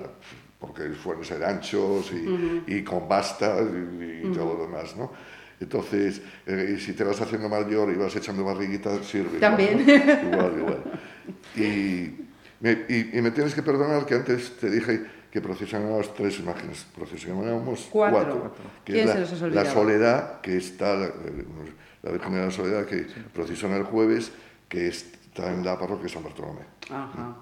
Porque 0.62 0.94
suelen 0.94 1.25
ser 1.25 1.42
anchos 1.44 2.11
y, 2.12 2.62
y 2.68 2.83
con 2.85 3.07
bastas 3.09 3.62
y, 4.01 4.27
y 4.29 4.33
todo 4.33 4.55
lo 4.57 4.66
demás, 4.66 4.96
¿no? 4.96 5.12
Entonces, 5.61 6.22
eh, 6.46 6.77
si 6.81 6.92
te 6.94 7.05
vas 7.05 7.20
haciendo 7.20 7.48
mayor 7.48 7.90
y 7.92 7.96
vas 7.96 8.14
echando 8.16 8.44
barriguita, 8.44 9.03
sirve. 9.03 9.37
igual, 9.37 9.40
También. 9.40 9.85
¿no? 9.87 10.29
Igual, 10.33 10.55
igual. 10.59 10.83
Y 11.57 12.27
me, 12.61 12.72
y- 12.88 13.20
me 13.20 13.31
tienes 13.33 13.55
que 13.55 13.62
perdonar 13.62 14.07
que 14.07 14.14
antes 14.14 14.57
te 14.57 14.70
dije 14.70 15.05
que 15.31 15.40
procesionábamos 15.40 16.14
tres 16.14 16.38
imágenes. 16.38 16.87
Procesionábamos 16.94 17.88
Cuatro. 17.90 18.38
cuatro. 18.40 18.53
que 18.85 18.92
¿Quién 18.92 19.09
es 19.09 19.11
se 19.12 19.18
la, 19.18 19.20
les 19.20 19.40
la 19.40 19.46
olvidaba? 19.46 19.70
soledad, 19.70 20.40
que 20.40 20.57
está, 20.57 20.94
la, 20.94 21.11
la 22.03 22.11
Virgen 22.12 22.33
de 22.35 22.40
la 22.44 22.51
Soledad, 22.51 22.85
que 22.87 23.07
procesiona 23.35 23.77
el 23.77 23.85
jueves, 23.85 24.33
que 24.68 24.88
está 24.88 25.53
en 25.53 25.64
la 25.64 25.79
parroquia 25.79 26.05
de 26.05 26.09
San 26.09 26.22
Bartolomé. 26.25 26.62
Ajá. 26.90 27.37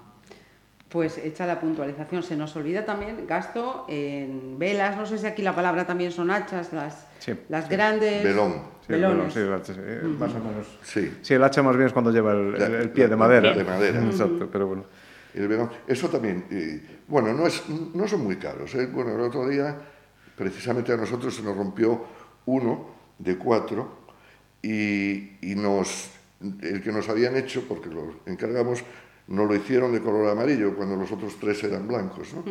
Pues 0.91 1.17
hecha 1.17 1.45
la 1.45 1.59
puntualización, 1.59 2.21
se 2.21 2.35
nos 2.35 2.53
olvida 2.55 2.85
también 2.85 3.25
gasto 3.25 3.85
en 3.87 4.59
velas, 4.59 4.97
no 4.97 5.05
sé 5.05 5.17
si 5.17 5.25
aquí 5.25 5.41
la 5.41 5.55
palabra 5.55 5.87
también 5.87 6.11
son 6.11 6.29
hachas, 6.29 6.73
las, 6.73 7.07
Sí, 7.21 7.33
las 7.49 7.69
grandes... 7.69 8.23
Velón. 8.23 8.53
Sí, 8.87 8.93
el 8.93 9.01
velón, 9.01 9.31
sí, 9.31 9.39
el 9.39 9.53
hacha, 9.53 9.73
sí, 9.75 9.79
eh, 9.81 10.01
más 10.03 10.33
o 10.33 10.39
menos. 10.39 10.67
Sí. 10.81 11.17
Sí, 11.21 11.35
el 11.35 11.43
hacha 11.43 11.61
más 11.61 11.77
bien 11.77 11.85
es 11.85 11.93
cuando 11.93 12.11
lleva 12.11 12.31
el, 12.33 12.89
pie 12.89 13.07
de 13.07 13.15
madera. 13.15 13.53
de 13.53 13.63
madera. 13.63 14.03
Exacto, 14.03 14.49
pero 14.51 14.65
bueno. 14.65 14.85
El 15.35 15.47
velón. 15.47 15.69
Eso 15.87 16.09
también, 16.09 16.45
eh, 16.49 16.81
bueno, 17.07 17.31
no, 17.31 17.45
es, 17.45 17.63
no 17.69 18.07
son 18.07 18.23
muy 18.23 18.37
caros. 18.37 18.73
¿eh? 18.73 18.87
Bueno, 18.87 19.13
el 19.13 19.21
otro 19.21 19.47
día, 19.47 19.77
precisamente 20.35 20.91
a 20.93 20.97
nosotros 20.97 21.35
se 21.35 21.43
nos 21.43 21.55
rompió 21.55 22.03
uno 22.47 22.89
de 23.19 23.37
cuatro 23.37 23.99
y, 24.63 25.37
y 25.47 25.55
nos, 25.55 26.09
el 26.41 26.81
que 26.81 26.91
nos 26.91 27.07
habían 27.07 27.37
hecho, 27.37 27.65
porque 27.67 27.89
lo 27.89 28.15
encargamos, 28.25 28.83
nos 29.31 29.47
lo 29.47 29.55
hicieron 29.55 29.91
de 29.91 30.01
color 30.01 30.29
amarillo 30.29 30.75
cuando 30.75 30.95
los 30.95 31.11
otros 31.11 31.35
tres 31.39 31.63
eran 31.63 31.87
blancos. 31.87 32.33
¿no? 32.33 32.43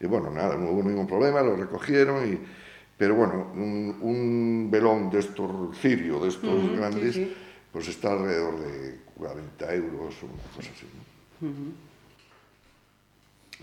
Y 0.00 0.06
bueno, 0.06 0.30
nada, 0.30 0.56
no 0.56 0.70
hubo 0.70 0.82
ningún 0.82 1.06
problema, 1.06 1.42
lo 1.42 1.56
recogieron 1.56 2.32
y... 2.32 2.38
Pero 2.98 3.14
bueno, 3.14 3.52
un, 3.54 3.96
un 4.00 4.68
velón 4.70 5.08
de 5.08 5.20
estos 5.20 5.76
cirio, 5.78 6.18
de 6.20 6.28
estos 6.30 6.76
grandes, 6.76 7.14
sí. 7.14 7.32
pues 7.72 7.86
está 7.86 8.10
alrededor 8.12 8.58
de 8.58 8.98
40 9.16 9.74
euros 9.74 10.14
o 10.22 10.26
una 10.26 10.42
cosa 10.56 10.70
así. 10.74 10.86
¿no? 11.40 11.48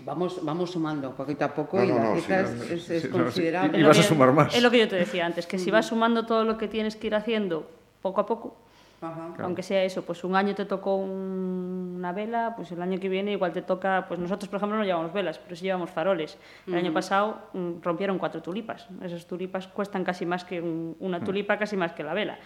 Vamos, 0.04 0.44
vamos 0.44 0.70
sumando 0.70 1.14
poquito 1.14 1.44
a 1.44 1.54
poco 1.54 1.78
No, 1.78 1.84
y 1.84 1.88
no, 1.88 1.94
la 1.98 2.04
no, 2.04 2.16
cifra 2.16 2.46
sí, 2.46 2.52
es, 2.52 2.58
no, 2.58 2.64
es- 2.74 2.82
sí, 2.84 2.94
es 2.94 3.04
no, 3.04 3.16
sí. 3.18 3.22
considerable. 3.24 3.72
Y 3.78 3.80
Es 3.80 3.82
lo 3.82 3.88
vas 3.88 3.98
a 3.98 4.02
que- 4.02 4.08
sumar 4.08 4.32
más. 4.32 4.54
Es 4.54 4.62
lo 4.62 4.70
que 4.70 4.78
yo 4.78 4.88
te 4.88 4.96
decía 4.96 5.24
antes, 5.26 5.46
que 5.46 5.58
si 5.58 5.70
vas 5.70 5.86
sumando 5.86 6.26
todo 6.26 6.44
lo 6.44 6.58
que 6.58 6.68
tienes 6.68 6.96
que 6.96 7.06
ir 7.06 7.14
haciendo 7.14 7.68
poco 8.02 8.20
a 8.20 8.26
poco, 8.26 8.56
Ajá. 9.00 9.34
aunque 9.44 9.62
sea 9.62 9.84
eso, 9.84 10.02
pues 10.02 10.24
un 10.24 10.34
año 10.36 10.54
te 10.54 10.64
tocó 10.64 10.96
un- 10.96 11.94
una 11.98 12.12
vela, 12.12 12.54
pues 12.56 12.72
el 12.72 12.80
año 12.80 12.98
que 12.98 13.08
viene 13.08 13.32
igual 13.32 13.52
te 13.52 13.62
toca, 13.62 14.06
pues 14.08 14.18
nosotros 14.18 14.48
por 14.48 14.56
ejemplo 14.58 14.78
no 14.78 14.84
llevamos 14.84 15.12
velas, 15.12 15.38
pero 15.38 15.54
sí 15.56 15.64
llevamos 15.64 15.90
faroles. 15.90 16.38
El 16.66 16.74
año 16.76 16.92
pasado 16.92 17.38
mm, 17.52 17.82
rompieron 17.82 18.18
cuatro 18.18 18.40
tulipas. 18.42 18.86
Esas 19.02 19.26
tulipas 19.26 19.66
cuestan 19.68 20.02
casi 20.04 20.24
más 20.26 20.44
que 20.44 20.60
un- 20.60 20.96
una 21.00 21.22
tulipa, 21.22 21.58
casi 21.58 21.76
más 21.76 21.92
que 21.92 22.02
la 22.04 22.14
vela. 22.14 22.38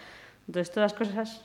Entonces 0.47 0.73
todas 0.73 0.93
las 0.93 0.99
cosas 0.99 1.45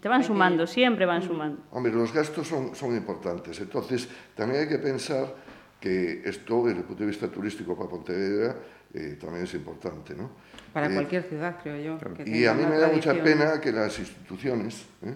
te 0.00 0.08
van 0.08 0.22
sumando, 0.24 0.66
siempre 0.66 1.06
van 1.06 1.22
sumando. 1.22 1.62
Hombre, 1.72 1.92
los 1.92 2.12
gastos 2.12 2.46
son, 2.46 2.74
son 2.74 2.94
importantes. 2.94 3.58
Entonces, 3.60 4.08
también 4.34 4.62
hay 4.62 4.68
que 4.68 4.78
pensar 4.78 5.26
que 5.80 6.22
esto, 6.24 6.64
desde 6.66 6.80
el 6.80 6.84
punto 6.84 7.02
de 7.02 7.08
vista 7.08 7.28
turístico 7.28 7.74
para 7.76 7.88
Pontevedra, 7.88 8.56
eh, 8.92 9.16
también 9.20 9.44
es 9.44 9.54
importante, 9.54 10.14
¿no? 10.14 10.30
Para 10.72 10.88
Eh, 10.90 10.94
cualquier 10.94 11.22
ciudad, 11.24 11.56
creo 11.62 11.76
yo. 11.98 12.14
que 12.14 12.28
Y 12.28 12.46
a 12.46 12.54
mí 12.54 12.64
me 12.66 12.78
da 12.78 12.88
mucha 12.88 13.12
pena 13.22 13.60
que 13.60 13.72
las 13.72 13.98
instituciones, 13.98 14.84
¿eh? 15.02 15.14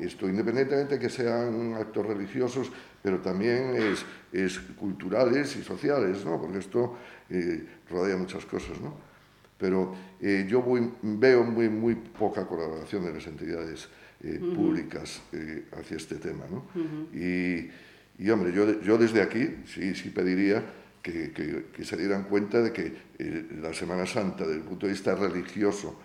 esto 0.00 0.28
independientemente 0.28 0.98
que 0.98 1.08
sean 1.08 1.74
actos 1.74 2.06
religiosos, 2.06 2.70
pero 3.02 3.18
también 3.18 3.74
es, 3.74 4.04
es 4.32 4.58
culturales 4.76 5.56
y 5.56 5.62
sociales, 5.62 6.24
¿no? 6.24 6.40
porque 6.40 6.58
esto 6.58 6.96
eh, 7.30 7.64
rodea 7.90 8.16
muchas 8.16 8.44
cosas. 8.44 8.80
¿no? 8.80 8.94
Pero 9.58 9.94
eh, 10.20 10.46
yo 10.48 10.62
voy- 10.62 10.92
veo 11.02 11.42
muy, 11.44 11.68
muy 11.68 11.94
poca 11.94 12.46
colaboración 12.46 13.04
de 13.04 13.12
las 13.14 13.26
entidades 13.26 13.88
públicas 14.54 15.22
eh, 15.32 15.66
hacia 15.78 15.96
este 15.96 16.16
tema. 16.16 16.44
¿no? 16.50 16.64
y, 17.14 17.70
y, 18.18 18.30
hombre, 18.30 18.52
yo, 18.52 18.80
yo 18.82 18.98
desde 18.98 19.22
aquí 19.22 19.48
sí, 19.66 19.94
sí 19.94 20.10
pediría 20.10 20.60
que, 21.02 21.32
que- 21.32 21.66
que 21.72 21.84
se 21.84 21.96
dieran 21.96 22.24
cuenta 22.24 22.60
de 22.60 22.72
que 22.72 22.96
eh, 23.18 23.46
la 23.62 23.72
Semana 23.72 24.06
Santa, 24.06 24.44
desde 24.44 24.56
el 24.60 24.64
punto 24.64 24.86
de 24.86 24.92
vista 24.92 25.14
religioso, 25.14 25.98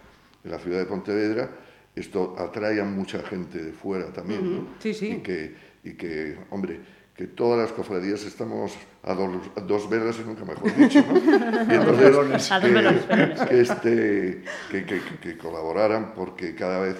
en 0.43 0.51
la 0.51 0.59
ciudad 0.59 0.79
de 0.79 0.85
Pontevedra, 0.85 1.49
esto 1.95 2.35
atrae 2.37 2.81
a 2.81 2.83
mucha 2.85 3.21
gente 3.23 3.63
de 3.63 3.71
fuera 3.71 4.11
también, 4.11 4.55
¿no? 4.55 4.67
Sí, 4.79 4.93
sí. 4.93 5.07
Y 5.11 5.17
que, 5.21 5.55
y 5.83 5.93
que, 5.93 6.37
hombre, 6.49 6.79
que 7.15 7.27
todas 7.27 7.59
las 7.61 7.71
cofradías 7.71 8.23
estamos 8.25 8.73
a 9.03 9.13
dos, 9.13 9.29
a 9.55 9.61
dos 9.61 9.87
velas 9.89 10.17
y 10.19 10.23
nunca 10.27 10.43
mejor 10.43 10.75
dicho, 10.75 11.03
¿no? 11.07 11.19
Y 11.71 11.75
entonces, 11.75 12.51
A 12.51 12.59
dos 12.59 13.05
que- 13.05 13.45
que, 13.47 13.61
este, 13.61 14.43
que, 14.71 14.85
que- 14.85 15.01
que- 15.21 15.37
colaboraran 15.37 16.13
porque 16.15 16.55
cada 16.55 16.79
vez 16.79 16.95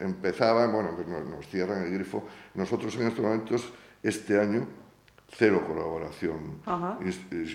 empezaban, 0.00 0.72
bueno, 0.72 0.96
nos, 1.06 1.28
nos 1.28 1.46
cierran 1.48 1.84
el 1.84 1.92
grifo. 1.92 2.26
Nosotros 2.54 2.94
en 2.96 3.08
estos 3.08 3.22
momentos, 3.24 3.72
este 4.02 4.40
año, 4.40 4.66
cero 5.30 5.64
colaboración 5.66 6.60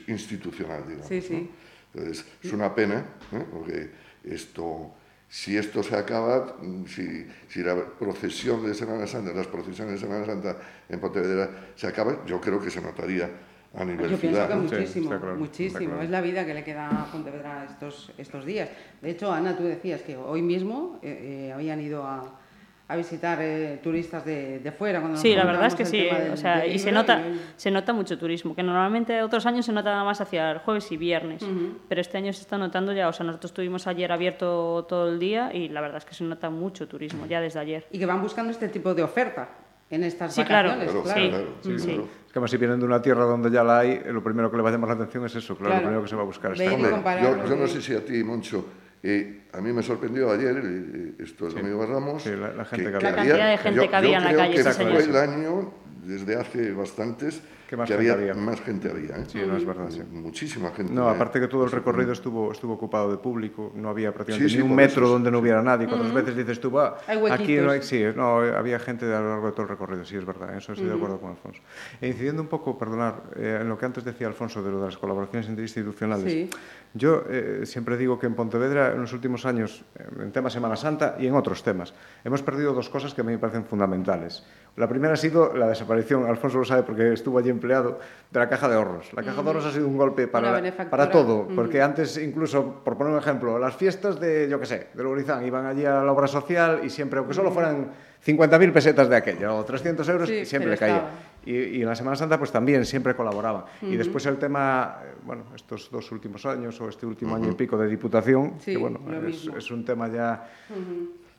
institucional, 0.07 0.83
digamos. 0.88 1.07
Sí, 1.07 1.21
sí. 1.21 1.33
¿no? 1.33 1.73
Entonces, 1.93 2.25
es 2.41 2.53
una 2.53 2.73
pena, 2.73 3.05
¿eh? 3.31 3.45
porque 3.51 3.89
esto, 4.23 4.91
si 5.29 5.57
esto 5.57 5.83
se 5.83 5.95
acaba, 5.95 6.57
mm, 6.59 6.86
si, 6.86 7.27
si 7.47 7.62
la 7.62 7.75
procesión 7.75 8.65
de 8.65 8.73
Semana 8.73 9.05
Santa, 9.05 9.31
las 9.33 9.47
procesiones 9.47 9.93
de 9.95 9.99
Semana 9.99 10.25
Santa 10.25 10.57
en 10.89 10.99
Pontevedra 10.99 11.49
se 11.75 11.88
acaban, 11.88 12.19
yo 12.25 12.41
creo 12.41 12.59
que 12.59 12.71
se 12.71 12.81
notaría 12.81 13.29
a 13.75 13.86
nivel 13.86 14.09
Yo 14.12 14.17
pienso 14.17 14.39
ciudad. 14.39 14.49
que 14.49 14.55
¿no? 14.55 14.69
Sí, 14.69 14.75
muchísimo, 14.75 15.05
está 15.05 15.19
claro, 15.19 15.38
muchísimo. 15.38 15.79
claro. 15.79 16.01
Es 16.01 16.09
la 16.09 16.21
vida 16.21 16.45
que 16.45 16.53
le 16.53 16.63
queda 16.63 16.88
a 16.88 17.12
Pontevedra 17.12 17.65
estos, 17.69 18.12
estos 18.17 18.45
días. 18.45 18.69
De 19.01 19.12
hecho, 19.12 19.31
Ana, 19.31 19.55
tú 19.55 19.63
decías 19.63 20.01
que 20.01 20.17
hoy 20.17 20.41
mismo 20.41 20.99
eh, 21.01 21.47
eh, 21.47 21.53
habían 21.53 21.79
ido 21.81 22.03
a, 22.03 22.39
a 22.88 22.96
visitar 22.98 23.39
eh, 23.41 23.80
turistas 23.82 24.26
de, 24.26 24.60
de 24.60 24.72
fuera. 24.72 25.00
Cuando 25.00 25.17
Sí, 25.17 25.34
la 25.36 25.46
verdad 25.46 25.67
es 25.67 25.76
que 25.76 25.86
sí, 25.86 26.06
o 26.32 26.38
sea, 26.38 26.65
y 26.65 26.78
se 26.78 26.91
nota, 26.91 27.22
y 27.28 27.39
se 27.56 27.72
nota 27.72 27.93
mucho 27.93 28.17
turismo, 28.17 28.54
que 28.56 28.62
normalmente 28.62 29.22
otros 29.24 29.46
años 29.46 29.65
se 29.65 29.72
notaba 29.72 30.04
más 30.04 30.19
hacia 30.22 30.52
el 30.52 30.58
jueves 30.60 30.91
y 30.91 30.98
viernes, 30.98 31.43
pero 31.88 32.02
este 32.02 32.17
año 32.17 32.34
se 32.34 32.41
está 32.41 32.58
notando 32.58 32.91
ya, 32.93 33.08
o 33.08 33.13
sea, 33.13 33.26
nosotros 33.26 33.52
estuvimos 33.52 33.88
ayer 33.88 34.12
abierto 34.12 34.86
todo 34.88 35.10
el 35.10 35.17
día 35.19 35.52
y 35.54 35.69
la 35.69 35.80
verdad 35.82 35.98
es 36.00 36.06
que 36.06 36.13
se 36.13 36.24
nota 36.26 36.50
mucho 36.50 36.88
turismo 36.88 37.26
ya 37.26 37.39
desde 37.39 37.60
ayer. 37.60 37.88
Y 37.91 37.98
que 38.00 38.06
van 38.06 38.22
buscando 38.22 38.52
este 38.52 38.67
tipo 38.67 38.93
de 38.93 39.02
oferta 39.04 39.50
en 39.89 40.04
estas 40.04 40.34
Sí, 40.36 40.43
claro. 40.43 40.69
vacaciones. 40.69 41.04
Claro, 41.04 41.22
Sí, 41.22 41.30
claro, 41.30 41.48
sí, 41.62 41.80
sí. 41.80 41.86
claro. 41.88 42.02
Es 42.04 42.34
que 42.34 42.39
además 42.39 42.52
si 42.52 42.58
vienen 42.58 42.80
de 42.80 42.86
una 42.86 43.02
tierra 43.02 43.24
donde 43.26 43.50
ya 43.50 43.63
la 43.63 43.80
hay, 43.80 44.02
lo 44.08 44.22
primero 44.24 44.52
que 44.52 44.58
le 44.58 44.63
va 44.63 44.69
a 44.69 44.72
llamar 44.74 44.89
la 44.89 44.96
atención 44.96 45.26
es 45.26 45.36
eso, 45.36 45.56
claro, 45.56 45.72
Claro. 45.72 45.76
lo 45.76 45.88
primero 45.88 46.04
que 46.04 46.10
se 46.10 46.15
va 46.15 46.22
a 46.24 46.26
buscar. 46.26 46.52
Hombre, 46.52 47.02
claro. 47.02 47.22
yo, 47.43 47.50
yo 47.50 47.56
no 47.56 47.67
sé 47.67 47.82
si 47.82 47.93
a 47.96 48.04
ti, 48.04 48.24
Moncho, 48.24 48.65
eh, 49.03 49.41
a 49.51 49.59
mí 49.61 49.73
me 49.73 49.83
sorprendió 49.83 50.31
ayer, 50.31 50.61
eh, 50.63 51.13
esto 51.19 51.49
domingo 51.49 51.81
de 51.85 51.87
Ramos, 51.93 52.23
Sí, 52.23 52.29
la- 52.31 52.53
la 52.53 52.65
gente 52.65 52.89
que 52.89 52.95
había. 52.95 53.09
La 53.09 53.15
cantidad 53.15 53.49
de 53.49 53.57
gente 53.57 53.75
yo- 53.83 53.89
que 53.89 53.95
había 53.95 54.11
yo 54.11 54.17
en 54.17 54.23
la 54.23 54.35
calle 54.43 54.55
que 54.55 54.63
fue 54.63 55.03
el 55.03 55.15
año, 55.17 55.73
desde 56.05 56.35
hace 56.35 56.71
bastantes, 56.73 57.41
Que 57.69 57.77
más 57.77 57.89
había, 57.89 58.13
gente 58.15 58.29
había. 58.31 58.33
más 58.43 58.61
gente 58.61 58.89
había. 58.89 59.17
¿eh? 59.17 59.23
Sí, 59.27 59.39
no 59.47 59.57
es 59.57 59.65
verdad, 59.65 59.89
sí. 59.89 60.03
Muchísima 60.11 60.71
gente. 60.71 60.93
No, 60.93 61.09
aparte 61.09 61.39
que 61.39 61.47
todo 61.47 61.63
el 61.65 61.71
recorrido 61.71 62.11
estuvo, 62.11 62.51
estuvo 62.51 62.73
ocupado 62.73 63.09
de 63.09 63.17
público, 63.17 63.71
no 63.75 63.89
había 63.89 64.13
prácticamente 64.13 64.49
Sí, 64.49 64.57
sí, 64.57 64.63
ni 64.63 64.69
un 64.69 64.75
metro 64.75 65.07
donde 65.07 65.31
no 65.31 65.39
hubiera 65.39 65.61
nadie. 65.63 65.87
Cuando 65.87 66.13
veces 66.13 66.35
dices 66.35 66.59
tú, 66.59 66.71
va, 66.71 66.97
aquí 67.31 67.55
no 67.57 67.71
hay, 67.71 67.81
sí, 67.81 68.03
no, 68.15 68.37
había 68.37 68.77
gente 68.79 69.05
a 69.05 69.19
lo 69.19 69.29
largo 69.29 69.47
de 69.47 69.51
todo 69.53 69.63
el 69.63 69.69
recorrido, 69.69 70.05
sí, 70.05 70.15
es 70.15 70.25
verdad, 70.25 70.51
en 70.51 70.57
eso 70.59 70.73
estoy 70.73 70.87
de 70.87 70.93
acuerdo 70.93 71.19
con 71.19 71.31
Alfonso. 71.31 71.61
E 71.99 72.07
incidiendo 72.07 72.41
un 72.41 72.47
poco, 72.47 72.77
perdonar, 72.77 73.23
eh, 73.35 73.59
en 73.61 73.69
lo 73.69 73.77
que 73.77 73.85
antes 73.85 74.03
decía 74.03 74.27
Alfonso 74.27 74.61
de 74.61 74.69
lo 74.71 74.79
de 74.79 74.85
las 74.85 74.97
colaboraciones 74.97 75.47
interinstitucionales, 75.49 76.31
Sí. 76.31 76.49
yo 76.93 77.23
eh, 77.29 77.61
siempre 77.65 77.97
digo 77.97 78.19
que 78.19 78.27
en 78.27 78.35
Pontevedra 78.35 78.91
en 78.91 79.01
los 79.01 79.13
últimos 79.13 79.45
años, 79.45 79.83
en 80.19 80.31
tema 80.31 80.49
Semana 80.49 80.75
Santa 80.75 81.15
y 81.19 81.25
en 81.27 81.33
otros 81.35 81.63
temas, 81.63 81.93
hemos 82.23 82.41
perdido 82.43 82.73
dos 82.73 82.89
cosas 82.89 83.13
que 83.13 83.21
a 83.21 83.23
mí 83.23 83.31
me 83.31 83.39
parecen 83.39 83.65
fundamentales. 83.65 84.43
La 84.75 84.88
primera 84.88 85.13
ha 85.13 85.17
sido 85.17 85.55
la 85.55 85.67
desaparición, 85.67 86.25
Alfonso 86.25 86.57
lo 86.57 86.65
sabe 86.65 86.81
porque 86.81 87.13
estuvo 87.13 87.38
allí 87.38 87.49
empleado, 87.49 87.99
de 88.31 88.39
la 88.39 88.49
caja 88.49 88.67
de 88.67 88.75
ahorros. 88.75 89.13
La 89.13 89.21
caja 89.21 89.41
de 89.41 89.47
ahorros 89.47 89.65
ha 89.65 89.71
sido 89.71 89.88
un 89.88 89.97
golpe 89.97 90.27
para, 90.27 90.62
para 90.89 91.12
todo, 91.12 91.47
porque 91.55 91.79
antes 91.79 92.17
incluso, 92.17 92.81
por 92.83 92.97
poner 92.97 93.13
un 93.13 93.19
ejemplo, 93.19 93.59
las 93.59 93.75
fiestas 93.75 94.19
de, 94.19 94.47
yo 94.49 94.59
qué 94.59 94.65
sé, 94.65 94.88
de 94.95 95.45
iban 95.45 95.65
allí 95.67 95.86
a 95.86 96.03
la 96.03 96.12
obra 96.12 96.25
social 96.25 96.81
y 96.83 96.89
siempre, 96.89 97.19
aunque 97.19 97.36
solo 97.36 97.51
fueran 97.51 97.91
50.000 98.25 98.71
pesetas 98.71 99.09
de 99.09 99.15
aquella 99.15 99.53
o 99.53 99.63
300 99.63 100.09
euros, 100.09 100.29
Sí, 100.29 100.45
siempre 100.45 100.71
pero 100.71 100.79
caía. 100.79 101.09
Y, 101.45 101.81
en 101.81 101.88
la 101.88 101.95
Semana 101.95 102.15
Santa 102.15 102.39
pues 102.39 102.51
también 102.51 102.86
siempre 102.86 103.15
colaboraban. 103.15 103.65
Y 103.81 103.97
después 103.97 104.25
el 104.25 104.38
tema, 104.38 104.99
eh, 105.03 105.13
bueno, 105.23 105.43
estos 105.53 105.91
dos 105.91 106.09
últimos 106.12 106.45
años 106.45 106.79
o 106.79 106.88
este 106.88 107.05
último 107.05 107.36
año 107.36 107.51
y 107.51 107.53
pico 107.53 107.77
de 107.77 107.88
Diputación, 107.88 108.57
que 108.57 108.77
bueno, 108.77 108.99
es, 109.27 109.69
un 109.71 109.83
tema 109.83 110.07
ya 110.07 110.49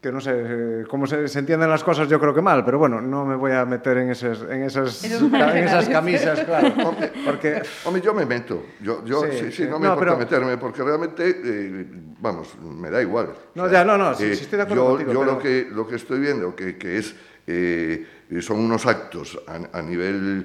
que 0.04 0.12
no 0.12 0.20
sé 0.20 0.32
eh, 0.34 0.84
cómo 0.86 1.06
se, 1.06 1.24
entienden 1.38 1.70
las 1.70 1.82
cosas, 1.82 2.06
yo 2.08 2.20
creo 2.20 2.34
que 2.34 2.42
mal, 2.42 2.62
pero 2.62 2.78
bueno, 2.78 3.00
no 3.00 3.24
me 3.24 3.36
voy 3.36 3.52
a 3.52 3.64
meter 3.64 3.96
en 3.96 4.10
esas, 4.10 4.42
en 4.42 4.64
esas, 4.64 5.02
en 5.02 5.34
esas 5.34 5.88
camisas, 5.88 6.40
claro. 6.40 6.74
Porque... 7.24 7.62
Hombre, 7.86 8.02
yo 8.02 8.12
me 8.12 8.26
meto, 8.26 8.66
yo, 8.82 9.02
yo 9.06 9.22
sí, 9.22 9.50
sí, 9.50 9.64
no 9.64 9.78
me 9.78 9.88
importa 9.88 10.16
meterme, 10.16 10.58
porque 10.58 10.82
realmente, 10.82 11.40
eh, 11.42 11.86
vamos, 12.20 12.54
me 12.60 12.90
da 12.90 13.00
igual. 13.00 13.32
No, 13.54 13.66
ya, 13.66 13.82
no, 13.82 13.96
no, 13.96 14.12
sí, 14.12 14.24
estoy 14.26 14.58
de 14.58 14.64
acuerdo 14.64 14.84
yo, 14.84 14.90
contigo, 14.90 15.12
Yo 15.14 15.24
lo, 15.24 15.38
que, 15.38 15.68
lo 15.72 15.86
que 15.86 15.96
estoy 15.96 16.20
viendo, 16.20 16.54
que, 16.54 16.76
que 16.76 16.98
es, 16.98 17.14
eh, 17.46 18.06
son 18.42 18.60
unos 18.60 18.84
actos 18.84 19.40
a, 19.46 19.78
a 19.78 19.80
nivel 19.80 20.44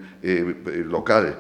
local 0.90 1.38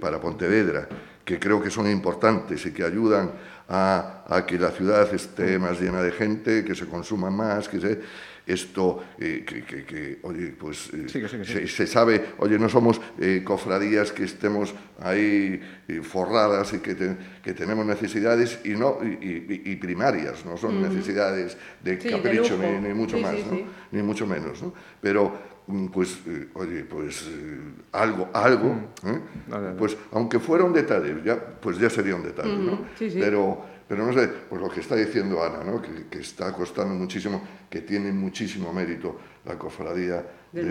para 0.00 0.20
Pontevedra, 0.20 0.86
que 1.24 1.40
creo 1.40 1.60
que 1.60 1.70
son 1.70 1.90
importantes 1.90 2.64
y 2.66 2.72
que 2.72 2.84
ayudan 2.84 3.32
a, 3.70 4.44
que 4.46 4.58
la 4.58 4.70
ciudad 4.70 5.12
esté 5.14 5.58
más 5.58 5.80
llena 5.80 6.02
de 6.02 6.10
gente, 6.10 6.64
que 6.64 6.74
se 6.74 6.86
consuma 6.86 7.30
más, 7.30 7.68
que 7.68 7.80
se, 7.80 8.00
esto, 8.46 9.04
eh, 9.18 9.44
que, 9.44 10.18
oye, 10.22 10.48
pues 10.58 10.90
eh, 10.92 11.68
Se, 11.68 11.86
sabe, 11.86 12.32
oye, 12.38 12.58
no 12.58 12.68
somos 12.68 13.00
eh, 13.20 13.42
cofradías 13.44 14.10
que 14.10 14.24
estemos 14.24 14.74
ahí 14.98 15.60
forradas 16.02 16.72
y 16.72 16.78
que, 16.78 16.96
que, 17.42 17.54
tenemos 17.54 17.86
necesidades 17.86 18.58
y, 18.64 18.70
no, 18.70 18.98
y, 19.02 19.76
primarias, 19.76 20.44
no 20.44 20.56
son 20.56 20.82
necesidades 20.82 21.56
de 21.82 21.98
capricho 21.98 22.58
ni, 22.58 22.92
mucho 22.92 23.18
más, 23.18 23.36
ni 23.92 24.02
mucho 24.02 24.26
menos. 24.26 24.62
¿no? 24.62 24.74
Pero 25.00 25.49
mm, 25.70 25.88
pues, 25.88 26.18
oye, 26.54 26.84
pues 26.84 27.28
algo, 27.92 28.28
algo, 28.32 28.74
mm. 29.02 29.76
pues 29.78 29.96
aunque 30.12 30.38
fuera 30.38 30.64
un 30.64 30.72
detalle, 30.72 31.22
ya, 31.24 31.38
pues 31.38 31.78
ya 31.78 31.88
sería 31.88 32.16
un 32.16 32.22
detalle, 32.22 32.56
¿no? 32.56 32.80
Pero 32.98 33.70
pero 33.90 34.06
no 34.06 34.12
sé, 34.12 34.28
pues 34.48 34.62
lo 34.62 34.68
que 34.68 34.78
está 34.78 34.94
diciendo 34.94 35.42
Ana, 35.42 35.64
¿no? 35.64 35.82
que, 35.82 36.20
está 36.20 36.52
costando 36.52 36.94
muchísimo, 36.94 37.42
que 37.68 37.80
tiene 37.80 38.12
muchísimo 38.12 38.72
mérito 38.72 39.18
la 39.44 39.58
cofradía 39.58 40.24
del, 40.52 40.70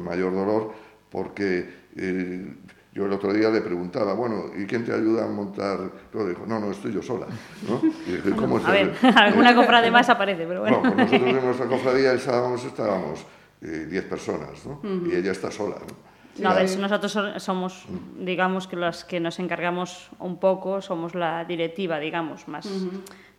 mayor, 0.00 0.32
dolor. 0.32 0.72
porque 1.10 1.68
eh, 1.96 2.54
yo 2.92 3.06
el 3.06 3.12
otro 3.12 3.32
día 3.32 3.50
le 3.50 3.62
preguntaba, 3.62 4.14
bueno, 4.14 4.44
¿y 4.56 4.64
quién 4.64 4.84
te 4.84 4.92
ayuda 4.92 5.24
a 5.24 5.26
montar? 5.26 5.90
Todo 6.12 6.28
dijo, 6.28 6.46
no, 6.46 6.60
no, 6.60 6.70
estoy 6.70 6.92
yo 6.92 7.02
sola. 7.02 7.26
¿no? 7.68 7.82
a 8.64 8.70
ver, 8.70 8.94
alguna 9.16 9.52
cofradía 9.52 9.90
más 9.90 10.08
aparece, 10.08 10.46
pero 10.46 10.60
bueno. 10.60 10.82
No, 10.84 10.94
pues 10.94 11.10
nosotros 11.10 11.36
en 11.36 11.44
nuestra 11.44 11.66
cofradía 11.66 12.12
estábamos, 12.12 12.64
estábamos 12.64 13.26
10 13.64 13.92
eh, 13.92 14.06
personas, 14.06 14.66
¿no? 14.66 14.80
Y 15.08 15.14
ella 15.14 15.32
está 15.32 15.50
sola, 15.50 15.76
¿no? 15.80 16.14
No, 16.38 16.50
a 16.50 16.54
ver, 16.54 16.78
nosotros 16.78 17.16
somos, 17.42 17.84
digamos 18.18 18.66
que 18.66 18.74
las 18.76 19.04
que 19.04 19.20
nos 19.20 19.38
encargamos 19.38 20.08
un 20.18 20.38
poco, 20.38 20.82
somos 20.82 21.14
la 21.14 21.44
directiva, 21.44 22.00
digamos, 22.00 22.48
más. 22.48 22.68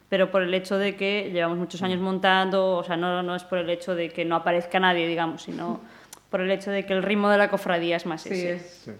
Pero 0.07 0.31
por 0.31 0.43
el 0.43 0.53
hecho 0.53 0.77
de 0.77 0.95
que 0.95 1.29
llevamos 1.33 1.57
muchos 1.57 1.81
años 1.81 1.99
montando, 1.99 2.77
o 2.77 2.83
sea, 2.83 2.95
no, 2.95 3.21
no 3.21 3.35
es 3.35 3.43
por 3.43 3.57
el 3.57 3.69
hecho 3.69 3.95
de 3.95 4.09
que 4.09 4.23
no 4.23 4.37
aparezca 4.37 4.79
nadie, 4.79 5.07
digamos, 5.07 5.43
sino 5.43 5.81
por 6.29 6.41
el 6.41 6.51
hecho 6.51 6.71
de 6.71 6.85
que 6.85 6.93
el 6.93 7.03
ritmo 7.03 7.29
de 7.29 7.37
la 7.37 7.49
cofradía 7.49 7.97
es 7.97 8.05
más 8.05 8.21
sí, 8.21 8.29
ese. 8.29 8.59
Sí, 8.59 8.91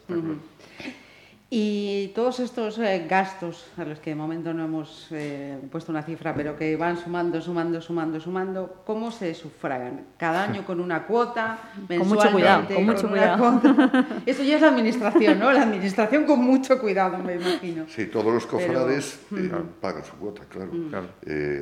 y 1.58 2.10
todos 2.10 2.42
estos 2.42 2.78
eh, 2.80 3.06
gastos, 3.10 3.66
a 3.78 3.86
los 3.86 4.02
que 4.02 4.10
de 4.10 4.16
momento 4.18 4.54
no 4.54 4.66
hemos 4.66 5.08
eh, 5.12 5.58
puesto 5.72 5.90
una 5.90 6.04
cifra, 6.04 6.36
pero 6.36 6.58
que 6.58 6.76
van 6.76 6.98
sumando, 6.98 7.40
sumando, 7.40 7.80
sumando, 7.80 8.20
sumando, 8.20 8.84
¿cómo 8.86 9.10
se 9.10 9.34
sufragan? 9.34 10.06
¿Cada 10.18 10.44
año 10.44 10.66
con 10.66 10.82
una 10.82 11.08
cuota? 11.08 11.58
Con 11.88 12.10
mucho 12.10 12.30
cuidado, 12.30 12.68
con 12.68 12.86
mucho 12.86 13.08
cuidado. 13.08 13.62
Eso 14.26 14.44
ya 14.44 14.58
es 14.58 14.62
la 14.64 14.68
administración, 14.68 15.40
¿no? 15.40 15.50
La 15.54 15.62
administración 15.62 16.26
con 16.26 16.42
mucho 16.42 16.78
cuidado, 16.78 17.20
me 17.20 17.36
imagino. 17.36 17.86
Sí, 17.88 18.08
todos 18.08 18.34
los 18.34 18.46
cofrades 18.46 19.22
eh, 19.32 19.50
pagan 19.80 20.04
su 20.04 20.18
cuota, 20.18 20.44
claro, 20.50 20.72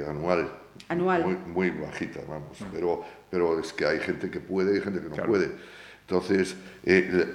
anual. 0.10 0.50
Anual. 0.90 1.24
Muy, 1.24 1.70
muy, 1.70 1.70
bajita, 1.70 2.22
vamos. 2.28 2.58
Pero, 2.72 3.04
pero 3.30 3.60
es 3.60 3.72
que 3.72 3.86
hay 3.86 4.00
gente 4.00 4.32
que 4.32 4.40
puede 4.40 4.76
y 4.76 4.82
gente 4.82 5.02
que 5.02 5.10
no 5.10 5.24
puede. 5.24 5.52
Entonces, 6.08 6.56
la, 6.86 7.26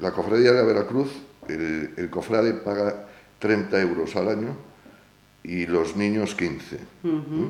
la 0.00 0.12
cofradía 0.12 0.52
de 0.52 0.64
Veracruz 0.64 1.10
el, 1.48 2.08
cofrade 2.10 2.54
paga 2.54 3.06
30 3.38 3.80
euros 3.80 4.14
al 4.16 4.28
año 4.28 4.56
y 5.42 5.66
los 5.66 5.96
niños 5.96 6.34
15. 6.34 6.78
¿Mm? 7.02 7.44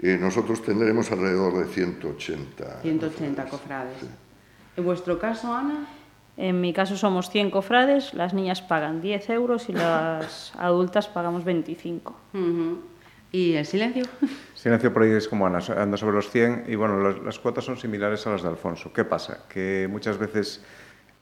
Eh, 0.00 0.18
nosotros 0.20 0.62
tendremos 0.62 1.10
alrededor 1.12 1.58
de 1.58 1.72
180. 1.72 2.80
180 2.82 3.44
cofrades. 3.44 3.96
¿En 4.76 4.84
vuestro 4.84 5.18
caso, 5.18 5.52
Ana? 5.54 5.86
En 6.36 6.60
mi 6.60 6.72
caso 6.72 6.96
somos 6.96 7.28
100 7.30 7.50
cofrades, 7.50 8.14
las 8.14 8.32
niñas 8.32 8.62
pagan 8.62 9.02
10 9.02 9.30
euros 9.30 9.68
y 9.68 9.72
las 9.72 10.52
adultas 10.58 11.06
pagamos 11.08 11.44
25. 11.44 12.14
¿Y 13.32 13.54
el 13.54 13.66
silencio? 13.66 14.04
Silencio 14.60 14.92
por 14.92 15.04
ahí 15.04 15.12
es 15.12 15.26
como 15.26 15.46
Ana, 15.46 15.60
anda 15.74 15.96
sobre 15.96 16.16
los 16.16 16.28
100 16.28 16.64
y 16.66 16.74
bueno, 16.74 17.12
las 17.24 17.38
cuotas 17.38 17.64
son 17.64 17.78
similares 17.78 18.26
a 18.26 18.32
las 18.32 18.42
de 18.42 18.48
Alfonso. 18.48 18.92
¿Qué 18.92 19.06
pasa? 19.06 19.46
Que 19.48 19.88
muchas 19.90 20.18
veces 20.18 20.62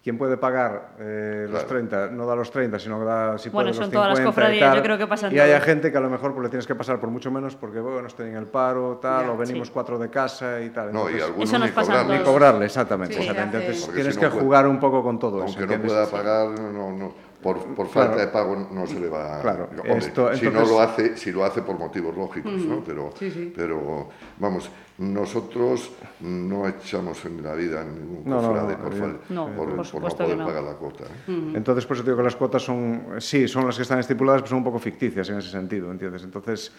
¿Quién 0.03 0.19
puede 0.19 0.37
pagar 0.37 0.97
eh, 0.99 1.47
los 1.49 1.65
30? 1.67 2.09
No 2.09 2.27
da 2.27 2.35
los 2.35 2.51
30, 2.51 2.79
sino 2.79 2.99
que 2.99 3.05
da 3.05 3.39
si 3.39 3.49
bueno, 3.51 3.71
puede, 3.71 3.81
son 3.81 3.93
todas 3.93 4.17
las 4.17 4.27
cofradías, 4.27 4.75
yo 4.75 4.83
creo 4.83 4.99
que 4.99 5.07
pasan 5.07 5.33
Y 5.33 5.39
hay 5.39 5.61
gente 5.61 5.93
que 5.93 5.99
a 5.99 6.01
lo 6.01 6.11
mejor 6.11 6.33
pues, 6.33 6.45
le 6.45 6.49
tienes 6.49 6.67
que 6.67 6.75
pasar 6.75 6.99
por 6.99 7.11
mucho 7.11 7.31
menos 7.31 7.55
porque, 7.55 7.79
bueno, 7.79 8.09
estén 8.09 8.29
en 8.29 8.37
el 8.37 8.47
paro, 8.47 8.99
tal, 9.03 9.29
o 9.29 9.37
venimos 9.37 9.71
cuatro 9.71 9.99
de 9.99 10.09
casa 10.09 10.61
y 10.61 10.71
tal. 10.71 10.93
No, 10.93 11.09
y 11.09 11.21
algunos 11.21 11.49
eso 11.49 11.59
nos 11.59 11.69
ni, 11.69 11.75
cobrarle. 11.75 12.19
ni 12.19 12.25
cobrarle. 12.25 12.65
exactamente. 12.65 13.19
exactamente. 13.19 13.59
Entonces 13.59 13.95
tienes 13.95 14.19
que 14.19 14.29
jugar 14.29 14.67
un 14.67 14.81
poco 14.81 15.03
con 15.03 15.19
todo 15.19 15.43
aunque 15.43 15.51
eso. 15.51 15.61
Aunque 15.61 15.79
no 15.79 15.85
pueda 15.85 16.07
pagar, 16.07 16.59
no, 16.59 16.91
no 16.91 17.28
por, 17.43 17.75
por 17.75 17.89
falta 17.89 18.17
de 18.17 18.27
pago 18.29 18.57
no 18.71 18.87
se 18.87 18.99
le 18.99 19.09
va 19.09 19.41
claro, 19.41 19.71
esto, 19.85 20.35
si 20.35 20.47
no 20.47 20.65
lo 20.65 20.81
hace 20.81 21.17
si 21.17 21.31
lo 21.31 21.45
hace 21.45 21.63
por 21.63 21.79
motivos 21.79 22.17
lógicos 22.17 22.53
¿no? 22.53 22.83
pero 22.85 23.11
pero 23.55 24.09
vamos 24.39 24.71
nosotros 24.99 25.93
no 26.21 26.67
echamos 26.67 27.25
en 27.25 27.43
la 27.43 27.55
vida 27.55 27.85
ningún 27.85 28.23
no, 28.25 28.41
cofrade 28.41 28.77
por, 28.77 28.91
por, 28.91 29.91
por, 29.91 30.03
no 30.03 30.09
poder 30.09 30.39
pagar 30.39 30.63
la 30.65 30.75
cuota 30.75 31.05
¿eh? 31.05 31.53
entonces 31.55 31.87
por 31.87 31.97
eso 31.97 32.05
digo 32.05 32.17
que 32.17 32.25
las 32.25 32.37
cuotas 32.37 32.63
son 32.63 33.17
sí 33.19 33.47
son 33.47 33.67
las 33.67 33.77
que 33.77 33.83
están 33.83 34.01
estipuladas 34.01 34.43
pero 34.43 34.51
son 34.51 34.59
un 34.59 34.65
poco 34.65 34.79
ficticias 34.79 35.29
en 35.31 35.39
ese 35.39 35.51
sentido 35.51 35.91
¿entiendes? 35.91 36.25
entonces 36.25 36.73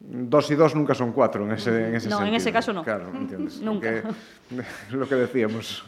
dos 0.00 0.50
y 0.50 0.54
dos 0.54 0.74
nunca 0.74 0.94
son 0.94 1.12
cuatro 1.12 1.44
en 1.44 1.52
ese, 1.52 1.88
en 1.88 1.94
ese 1.94 2.08
no, 2.08 2.18
sentido. 2.18 2.28
en 2.28 2.34
ese 2.34 2.52
caso 2.52 2.72
no. 2.72 2.84
Claro, 2.84 3.10
¿entiendes? 3.14 3.60
nunca. 3.62 4.02
lo 4.90 5.08
que 5.08 5.14
decíamos, 5.16 5.84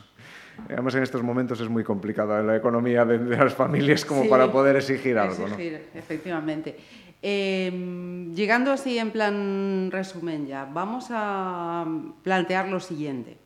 Además, 0.69 0.95
en 0.95 1.03
estos 1.03 1.23
momentos 1.23 1.61
es 1.61 1.69
muy 1.69 1.85
complicado 1.85 2.43
la 2.43 2.57
economía 2.57 3.05
de, 3.05 3.19
las 3.37 3.55
familias 3.55 4.05
como 4.05 4.29
para 4.29 4.51
poder 4.51 4.77
exigir 4.77 5.19
algo. 5.19 5.47
Exigir, 5.47 5.89
efectivamente. 5.95 6.77
Em, 7.23 8.35
llegando 8.35 8.73
así 8.73 8.99
en 8.99 9.11
plan 9.11 9.91
resumen 9.91 10.47
ya, 10.47 10.65
vamos 10.65 11.09
a 11.11 11.85
plantear 12.23 12.69
lo 12.69 12.81
siguiente. 12.81 13.37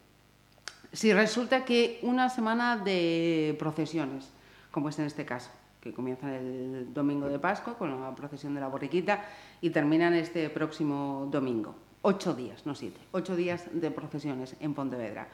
Si 0.92 1.12
resulta 1.12 1.64
que 1.64 1.98
una 2.02 2.30
semana 2.30 2.76
de 2.76 3.56
procesiones, 3.58 4.30
como 4.70 4.90
es 4.90 4.98
en 5.00 5.06
este 5.06 5.24
caso, 5.24 5.50
que 5.80 5.92
comienzan 5.92 6.30
el 6.30 6.94
domingo 6.94 7.28
de 7.28 7.38
Pascua 7.38 7.76
con 7.76 8.00
la 8.00 8.14
procesión 8.14 8.54
de 8.54 8.60
la 8.60 8.68
borriquita 8.68 9.24
y 9.60 9.70
terminan 9.70 10.14
este 10.14 10.48
próximo 10.50 11.28
domingo. 11.30 11.74
Ocho 12.02 12.32
días, 12.34 12.64
no 12.64 12.74
siete, 12.74 13.00
ocho 13.12 13.34
días 13.34 13.66
de 13.72 13.90
procesiones 13.90 14.56
en 14.60 14.72
Pontevedra. 14.72 15.26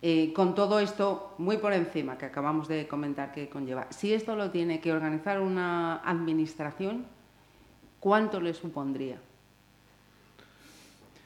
Eh, 0.00 0.32
con 0.32 0.54
todo 0.54 0.78
esto 0.78 1.34
muy 1.38 1.56
por 1.56 1.72
encima 1.72 2.16
que 2.16 2.26
acabamos 2.26 2.68
de 2.68 2.86
comentar 2.86 3.32
que 3.32 3.48
conlleva, 3.48 3.88
si 3.90 4.14
esto 4.14 4.36
lo 4.36 4.50
tiene 4.50 4.80
que 4.80 4.92
organizar 4.92 5.40
una 5.40 5.96
administración, 6.04 7.04
¿cuánto 7.98 8.40
le 8.40 8.54
supondría? 8.54 9.18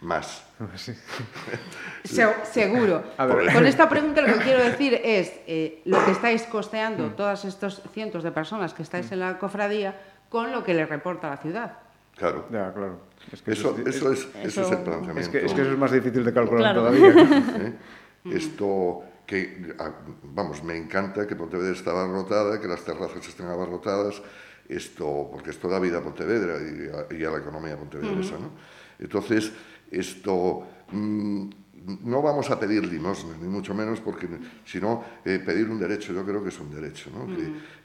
Más. 0.01 0.45
seguro. 2.05 3.05
Con 3.53 3.67
esta 3.67 3.89
pregunta 3.89 4.21
lo 4.23 4.35
que 4.35 4.45
quiero 4.45 4.65
decir 4.65 5.01
es 5.05 5.33
eh, 5.47 5.81
lo 5.85 6.05
que 6.05 6.11
estáis 6.11 6.43
costeando 6.45 7.09
mm. 7.09 7.17
todas 7.17 7.45
estos 7.45 7.83
cientos 7.93 8.25
de 8.25 8.33
personas 8.33 8.75
que 8.75 8.83
estáis 8.83 9.13
en 9.13 9.21
la 9.21 9.39
cofradía 9.39 9.95
con 10.29 10.51
lo 10.51 10.65
que 10.65 10.75
le 10.75 10.87
reporta 10.87 11.31
la 11.31 11.37
ciudad. 11.37 11.79
Claro. 12.17 12.47
Ya, 12.51 12.73
claro. 12.73 13.01
eso, 13.47 13.77
eso, 13.87 14.13
es, 14.13 14.29
eso, 14.43 14.63
es 14.63 14.71
el 14.71 14.79
planteamiento. 14.79 15.21
Es 15.21 15.29
que, 15.29 15.45
eso 15.45 15.63
es 15.63 15.79
más 15.79 15.93
difícil 15.93 16.25
de 16.25 16.33
calcular 16.33 16.75
todavía. 16.75 17.11
¿Eh? 17.11 17.73
Esto 18.25 19.03
que, 19.27 19.75
ah, 19.79 19.93
vamos, 20.23 20.63
me 20.63 20.77
encanta 20.77 21.27
que 21.27 21.35
Pontevedra 21.35 21.73
esté 21.73 21.91
abarrotada, 21.91 22.61
que 22.61 22.69
las 22.69 22.85
terrazas 22.85 23.27
estén 23.27 23.47
abarrotadas, 23.47 24.23
esto, 24.69 25.29
porque 25.31 25.51
esto 25.51 25.69
da 25.69 25.79
vida 25.79 25.99
a 25.99 26.03
Pontevedra 26.03 26.59
y 27.11 27.25
a, 27.25 27.31
la 27.31 27.39
economía 27.39 27.77
pontevedresa, 27.77 28.39
¿no? 28.39 28.51
Entonces, 28.99 29.53
esto... 29.91 30.67
Mm, 30.93 31.63
no 32.05 32.23
vamos 32.23 32.51
a 32.51 32.61
pedir 32.61 32.87
limosna, 32.87 33.37
ni 33.41 33.49
mucho 33.49 33.75
menos, 33.75 34.01
porque 34.01 34.29
sino 34.65 35.05
eh, 35.25 35.41
pedir 35.45 35.69
un 35.69 35.79
derecho, 35.79 36.13
yo 36.13 36.25
creo 36.25 36.43
que 36.43 36.51
es 36.51 36.61
un 36.61 36.71
derecho, 36.71 37.11
¿no? 37.11 37.27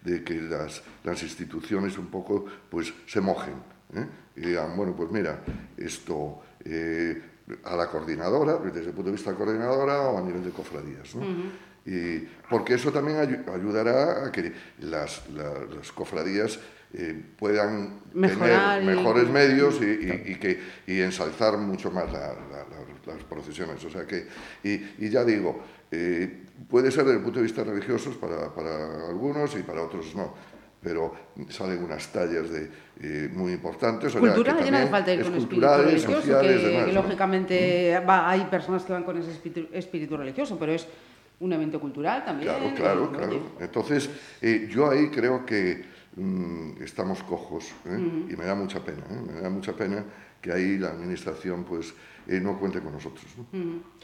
de 0.03 0.23
que 0.23 0.35
las, 0.41 0.83
las, 1.03 1.23
instituciones 1.23 1.97
un 1.97 2.07
poco 2.07 2.45
pues, 2.69 2.93
se 3.05 3.21
mojen 3.21 3.55
¿eh? 3.95 4.05
y 4.35 4.41
digan, 4.41 4.75
bueno, 4.77 4.95
pues 4.95 5.11
mira, 5.11 5.43
esto 5.75 6.41
eh, 6.63 7.21
a 7.63 7.75
la 7.75 7.87
coordinadora, 7.87 8.57
desde 8.57 8.89
el 8.89 8.93
punto 8.93 9.05
de 9.05 9.11
vista 9.15 9.31
de 9.31 9.37
coordinadora 9.37 10.01
o 10.01 10.17
a 10.17 10.21
nivel 10.21 10.43
de 10.43 10.49
cofradías. 10.51 11.15
¿no? 11.15 11.21
Y, 11.85 12.27
porque 12.49 12.73
eso 12.73 12.91
también 12.91 13.17
ayu- 13.17 13.47
ayudará 13.55 14.25
a 14.25 14.31
que 14.31 14.51
las, 14.79 15.29
la- 15.29 15.63
las 15.73 15.91
cofradías 15.93 16.59
eh, 16.93 17.21
puedan 17.37 18.01
Mejorar 18.13 18.79
tener 18.79 18.95
mejores 18.95 19.29
medios 19.29 19.79
y, 19.81 20.31
y- 20.31 20.35
que, 20.35 20.59
y 20.87 20.99
ensalzar 21.01 21.57
mucho 21.57 21.89
más 21.91 22.11
la- 22.11 22.33
la- 22.33 22.65
la- 22.69 23.13
las 23.13 23.23
procesiones. 23.23 23.83
O 23.85 23.89
sea 23.89 24.05
que, 24.05 24.27
y, 24.63 25.05
y 25.05 25.09
ya 25.09 25.23
digo, 25.23 25.61
eh, 25.91 26.43
puede 26.69 26.91
ser 26.91 27.05
desde 27.05 27.17
el 27.19 27.23
punto 27.23 27.39
de 27.39 27.43
vista 27.43 27.63
religioso 27.63 28.11
para, 28.19 28.53
para 28.53 29.07
algunos 29.07 29.55
y 29.55 29.63
para 29.63 29.81
otros 29.83 30.13
no. 30.15 30.33
Pero 30.81 31.13
salen 31.49 31.83
unas 31.83 32.07
tallas 32.11 32.49
de, 32.49 32.69
eh, 33.01 33.29
muy 33.33 33.53
importantes. 33.53 34.09
o 34.09 34.11
sea, 34.11 34.19
Cultura, 34.21 34.55
que 34.57 34.65
ya 34.65 34.71
no 34.71 34.77
hace 34.77 34.87
falta 34.87 35.13
ir 35.13 35.23
con 35.23 35.35
espíritu 35.35 35.67
religioso, 35.67 36.21
sociales, 36.21 36.61
que, 36.61 36.67
demás, 36.67 36.85
que 36.85 36.93
¿no? 36.93 37.01
lógicamente 37.01 37.99
va, 38.07 38.29
hay 38.29 38.45
personas 38.45 38.83
que 38.83 38.93
van 38.93 39.03
con 39.03 39.17
ese 39.17 39.31
espíritu, 39.31 39.67
espíritu 39.73 40.17
religioso, 40.17 40.57
pero 40.59 40.71
es 40.71 40.87
un 41.39 41.53
evento 41.53 41.79
cultural 41.79 42.25
también. 42.25 42.49
Claro, 42.49 42.75
claro, 42.75 43.09
y, 43.11 43.15
claro. 43.15 43.31
oye, 43.31 43.41
Entonces, 43.59 44.09
eh, 44.41 44.67
yo 44.71 44.89
ahí 44.89 45.09
creo 45.09 45.45
que 45.45 45.83
mm, 46.15 46.81
estamos 46.81 47.21
cojos 47.23 47.65
¿eh? 47.85 48.27
y 48.29 48.35
me 48.35 48.45
da 48.45 48.55
mucha 48.55 48.83
pena, 48.83 49.03
¿eh? 49.09 49.21
me 49.33 49.41
da 49.41 49.49
mucha 49.49 49.73
pena 49.73 50.03
que 50.41 50.51
ahí 50.51 50.77
la 50.77 50.89
administración 50.89 51.63
pues 51.63 51.93
eh, 52.27 52.39
no 52.39 52.57
cuente 52.59 52.79
con 52.81 52.93
nosotros. 52.93 53.25
¿no? 53.37 53.97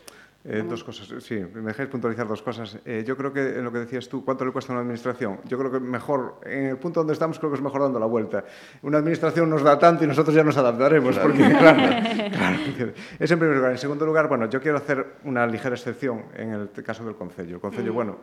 Eh, 0.46 0.62
dos 0.68 0.84
cosas, 0.84 1.24
sí, 1.24 1.36
me 1.54 1.62
dejáis 1.62 1.88
puntualizar 1.88 2.28
dos 2.28 2.42
cosas. 2.42 2.78
Eh, 2.84 3.06
yo 3.08 3.16
creo 3.16 3.32
que 3.32 3.40
en 3.40 3.64
lo 3.64 3.72
que 3.72 3.80
decías 3.80 4.10
tú, 4.10 4.26
¿cuánto 4.26 4.44
le 4.44 4.52
cuesta 4.52 4.74
a 4.74 4.76
una 4.76 4.82
administración? 4.82 5.40
Yo 5.46 5.58
creo 5.58 5.72
que 5.72 5.80
mejor, 5.80 6.42
en 6.44 6.66
el 6.66 6.78
punto 6.78 7.00
donde 7.00 7.14
estamos, 7.14 7.40
creo 7.40 7.50
que 7.50 7.56
es 7.56 7.64
mejor 7.64 7.82
dando 7.82 7.98
la 7.98 8.08
vuelta. 8.08 8.44
Una 8.82 8.98
administración 8.98 9.50
nos 9.50 9.64
da 9.64 9.80
tanto 9.80 10.04
y 10.04 10.08
nosotros 10.08 10.36
ya 10.36 10.44
nos 10.44 10.58
adaptaremos, 10.58 11.18
porque, 11.18 11.50
claro, 11.50 11.80
claro, 12.32 12.94
es 13.18 13.32
en 13.32 13.40
primer 13.40 13.56
lugar. 13.56 13.72
En 13.72 13.78
segundo 13.78 14.06
lugar, 14.06 14.28
bueno, 14.28 14.50
yo 14.50 14.60
quiero 14.60 14.78
hacer 14.78 15.16
una 15.24 15.48
ligera 15.48 15.76
excepción 15.76 16.26
en 16.36 16.52
el 16.52 16.70
caso 16.84 17.06
del 17.06 17.16
Concello. 17.16 17.56
El 17.56 17.62
Concello, 17.62 17.94
bueno, 17.94 18.18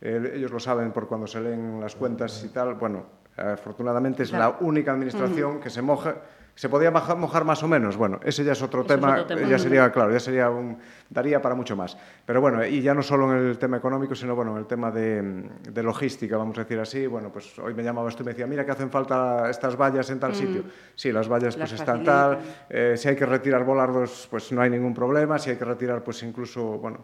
eh, 0.00 0.32
ellos 0.34 0.50
lo 0.50 0.60
saben 0.60 0.92
por 0.92 1.06
cuando 1.06 1.26
se 1.26 1.42
leen 1.42 1.78
las 1.78 1.94
cuentas 1.94 2.42
y 2.42 2.48
tal, 2.48 2.76
bueno, 2.76 3.04
afortunadamente 3.36 4.22
es 4.22 4.32
la 4.32 4.56
única 4.60 4.92
administración 4.92 5.60
que 5.60 5.68
se 5.68 5.82
moja 5.82 6.16
se 6.56 6.70
podía 6.70 6.90
mojar 6.90 7.44
más 7.44 7.62
o 7.62 7.68
menos, 7.68 7.98
bueno, 7.98 8.18
ese 8.24 8.42
ya 8.42 8.52
es 8.52 8.62
otro 8.62 8.80
es 8.80 8.86
tema, 8.86 9.20
otro 9.20 9.36
tema. 9.36 9.46
ya 9.46 9.58
sería, 9.58 9.92
claro, 9.92 10.10
ya 10.10 10.18
sería 10.18 10.48
un, 10.48 10.78
daría 11.10 11.42
para 11.42 11.54
mucho 11.54 11.76
más. 11.76 11.98
Pero 12.24 12.40
bueno, 12.40 12.64
y 12.64 12.80
ya 12.80 12.94
no 12.94 13.02
solo 13.02 13.30
en 13.36 13.46
el 13.46 13.58
tema 13.58 13.76
económico, 13.76 14.14
sino 14.14 14.34
bueno, 14.34 14.52
en 14.52 14.58
el 14.58 14.66
tema 14.66 14.90
de, 14.90 15.50
de 15.70 15.82
logística, 15.82 16.38
vamos 16.38 16.56
a 16.56 16.62
decir 16.62 16.80
así, 16.80 17.06
bueno, 17.06 17.30
pues 17.30 17.58
hoy 17.58 17.74
me 17.74 17.82
llamabas 17.82 18.16
tú 18.16 18.22
y 18.22 18.26
me 18.26 18.32
decía, 18.32 18.46
mira 18.46 18.64
que 18.64 18.70
hacen 18.70 18.90
falta 18.90 19.50
estas 19.50 19.76
vallas 19.76 20.08
en 20.08 20.18
tal 20.18 20.34
sitio. 20.34 20.64
Sí, 20.94 21.12
las 21.12 21.28
vallas 21.28 21.58
Las 21.58 21.68
pues 21.68 21.80
están 21.80 22.02
tal, 22.02 22.38
eh, 22.70 22.94
si 22.96 23.08
hay 23.08 23.16
que 23.16 23.26
retirar 23.26 23.62
volardos, 23.62 24.26
pues 24.30 24.50
no 24.50 24.62
hay 24.62 24.70
ningún 24.70 24.94
problema, 24.94 25.38
si 25.38 25.50
hay 25.50 25.56
que 25.56 25.64
retirar 25.66 26.02
pues 26.02 26.22
incluso, 26.22 26.78
bueno, 26.78 27.00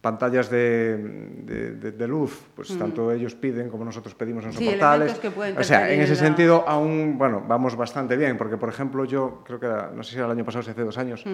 pantallas 0.00 0.48
de, 0.48 0.96
de- 1.44 1.72
de- 1.72 1.92
de 1.92 2.06
luz, 2.08 2.40
pues 2.54 2.76
tanto 2.78 3.10
ellos 3.10 3.34
piden 3.34 3.68
como 3.68 3.84
nosotros 3.84 4.14
pedimos 4.14 4.44
en 4.44 4.52
Sí, 4.52 4.64
soportales. 4.64 5.18
que 5.18 5.28
o 5.28 5.64
sea, 5.64 5.92
en 5.92 6.00
ese 6.00 6.14
la- 6.14 6.20
sentido 6.20 6.64
aún, 6.68 7.16
bueno, 7.18 7.42
vamos 7.46 7.74
bastante 7.74 8.16
bien, 8.16 8.38
porque 8.38 8.56
por 8.56 8.68
ejemplo 8.68 9.04
yo 9.04 9.42
creo 9.44 9.58
que, 9.58 9.66
era- 9.66 9.90
no 9.92 10.02
sé 10.04 10.12
si 10.12 10.16
era 10.18 10.26
el 10.26 10.32
año 10.32 10.44
pasado, 10.44 10.62
si 10.62 10.70
hace 10.70 10.84
dos 10.84 10.96
años, 10.98 11.24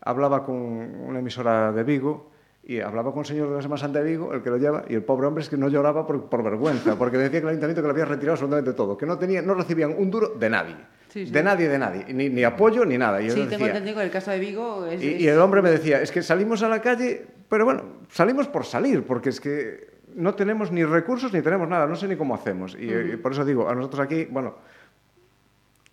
hablaba 0.00 0.44
con 0.44 0.56
una 0.56 1.18
emisora 1.18 1.72
de 1.72 1.84
Vigo 1.84 2.30
y 2.64 2.80
hablaba 2.80 3.10
con 3.12 3.20
el 3.20 3.26
señor 3.26 3.50
de 3.50 3.56
la 3.56 3.62
Semana 3.62 3.78
Santa 3.80 4.00
de 4.02 4.10
Vigo, 4.10 4.32
el 4.32 4.42
que 4.42 4.48
lo 4.50 4.56
lleva, 4.56 4.84
y 4.88 4.94
el 4.94 5.02
pobre 5.02 5.26
hombre 5.26 5.42
es 5.44 5.50
que 5.50 5.56
no 5.58 5.68
lloraba 5.68 6.06
por, 6.06 6.24
por 6.24 6.42
vergüenza, 6.42 6.96
porque 6.96 7.18
decía 7.18 7.40
que 7.40 7.44
el 7.46 7.50
ayuntamiento 7.50 7.82
que 7.82 7.86
le 7.88 7.92
había 7.92 8.06
retirado 8.06 8.32
absolutamente 8.32 8.72
todo, 8.72 8.96
que 8.96 9.04
no, 9.06 9.18
tenía, 9.18 9.42
no 9.42 9.52
recibían 9.54 9.94
un 9.96 10.10
duro 10.10 10.28
de 10.30 10.50
nadie. 10.50 10.76
Sí, 11.16 11.24
sí. 11.24 11.32
De 11.32 11.42
nadie, 11.42 11.66
de 11.66 11.78
nadie. 11.78 12.04
Ni, 12.12 12.28
ni 12.28 12.44
apoyo 12.44 12.84
ni 12.84 12.98
nada. 12.98 13.22
Y 13.22 13.30
Sí, 13.30 13.36
tengo 13.36 13.48
decía, 13.52 13.66
entendido 13.68 13.96
que 13.96 14.02
el 14.04 14.10
caso 14.10 14.30
de 14.32 14.38
Vigo 14.38 14.84
es... 14.84 15.02
y, 15.02 15.14
es- 15.14 15.20
y 15.22 15.28
el 15.28 15.38
hombre 15.40 15.62
me 15.62 15.70
decía, 15.70 16.02
es 16.02 16.12
que 16.12 16.20
salimos 16.22 16.62
a 16.62 16.68
la 16.68 16.82
calle, 16.82 17.24
pero 17.48 17.64
bueno, 17.64 17.84
salimos 18.10 18.48
por 18.48 18.66
salir, 18.66 19.02
porque 19.02 19.30
es 19.30 19.40
que 19.40 19.96
no 20.14 20.34
tenemos 20.34 20.70
ni 20.72 20.84
recursos 20.84 21.32
ni 21.32 21.40
tenemos 21.40 21.66
nada, 21.70 21.86
no 21.86 21.96
sé 21.96 22.06
ni 22.06 22.16
cómo 22.16 22.34
hacemos. 22.34 22.76
Y, 22.78 23.16
por 23.16 23.32
eso 23.32 23.46
digo, 23.46 23.66
a 23.66 23.74
nosotros 23.74 24.00
aquí, 24.04 24.26
bueno, 24.26 24.56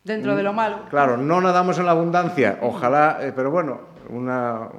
dentro 0.03 0.36
de 0.36 0.43
lo 0.43 0.51
malo. 0.51 0.79
claro, 0.89 1.15
no 1.15 1.39
nadamos 1.39 1.79
en 1.79 1.86
la 1.86 1.91
abundancia, 1.91 2.57
ojalá, 2.62 3.19
eh, 3.21 3.31
pero 3.33 3.49
bueno, 3.49 3.79
una, 4.10 4.70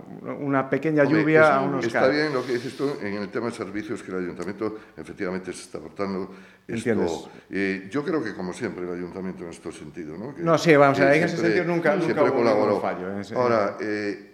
una 0.41 0.69
pequeña 0.71 1.03
Hombre, 1.05 1.21
lluvia 1.21 1.43
es- 1.43 1.51
aún 1.51 1.73
nos 1.73 1.85
Está 1.87 2.01
cae. 2.01 2.13
bien 2.13 2.33
lo 2.33 2.45
que 2.45 2.53
dices 2.55 2.77
tú 2.77 2.91
en 3.01 3.15
el 3.15 3.29
tema 3.29 3.47
de 3.47 3.53
servicios, 3.53 4.03
que 4.03 4.11
el 4.13 4.19
ayuntamiento 4.19 4.79
efectivamente 4.97 5.53
se 5.53 5.63
está 5.63 5.79
aportando. 5.79 6.31
Esto, 6.67 7.31
eh, 7.51 7.89
yo 7.91 8.05
creo 8.05 8.23
que, 8.23 8.35
como 8.35 8.53
siempre, 8.53 8.85
el 8.85 8.93
ayuntamiento 8.95 9.45
en 9.45 9.51
este 9.51 9.71
sentido. 9.73 10.17
¿no? 10.17 10.35
Que- 10.35 10.43
No, 10.43 10.57
sí, 10.59 10.75
vamos, 10.77 10.99
que 10.99 11.05
en 11.05 11.25
ese 11.25 11.37
sentido 11.37 11.65
nunca- 11.65 11.95
nunca 11.97 12.23
hubo 12.23 12.35
colaboró. 12.35 12.81
fallo 12.81 13.11
en 13.13 13.21
ese- 13.21 13.35
Ahora, 13.35 13.77
eh, 13.81 14.31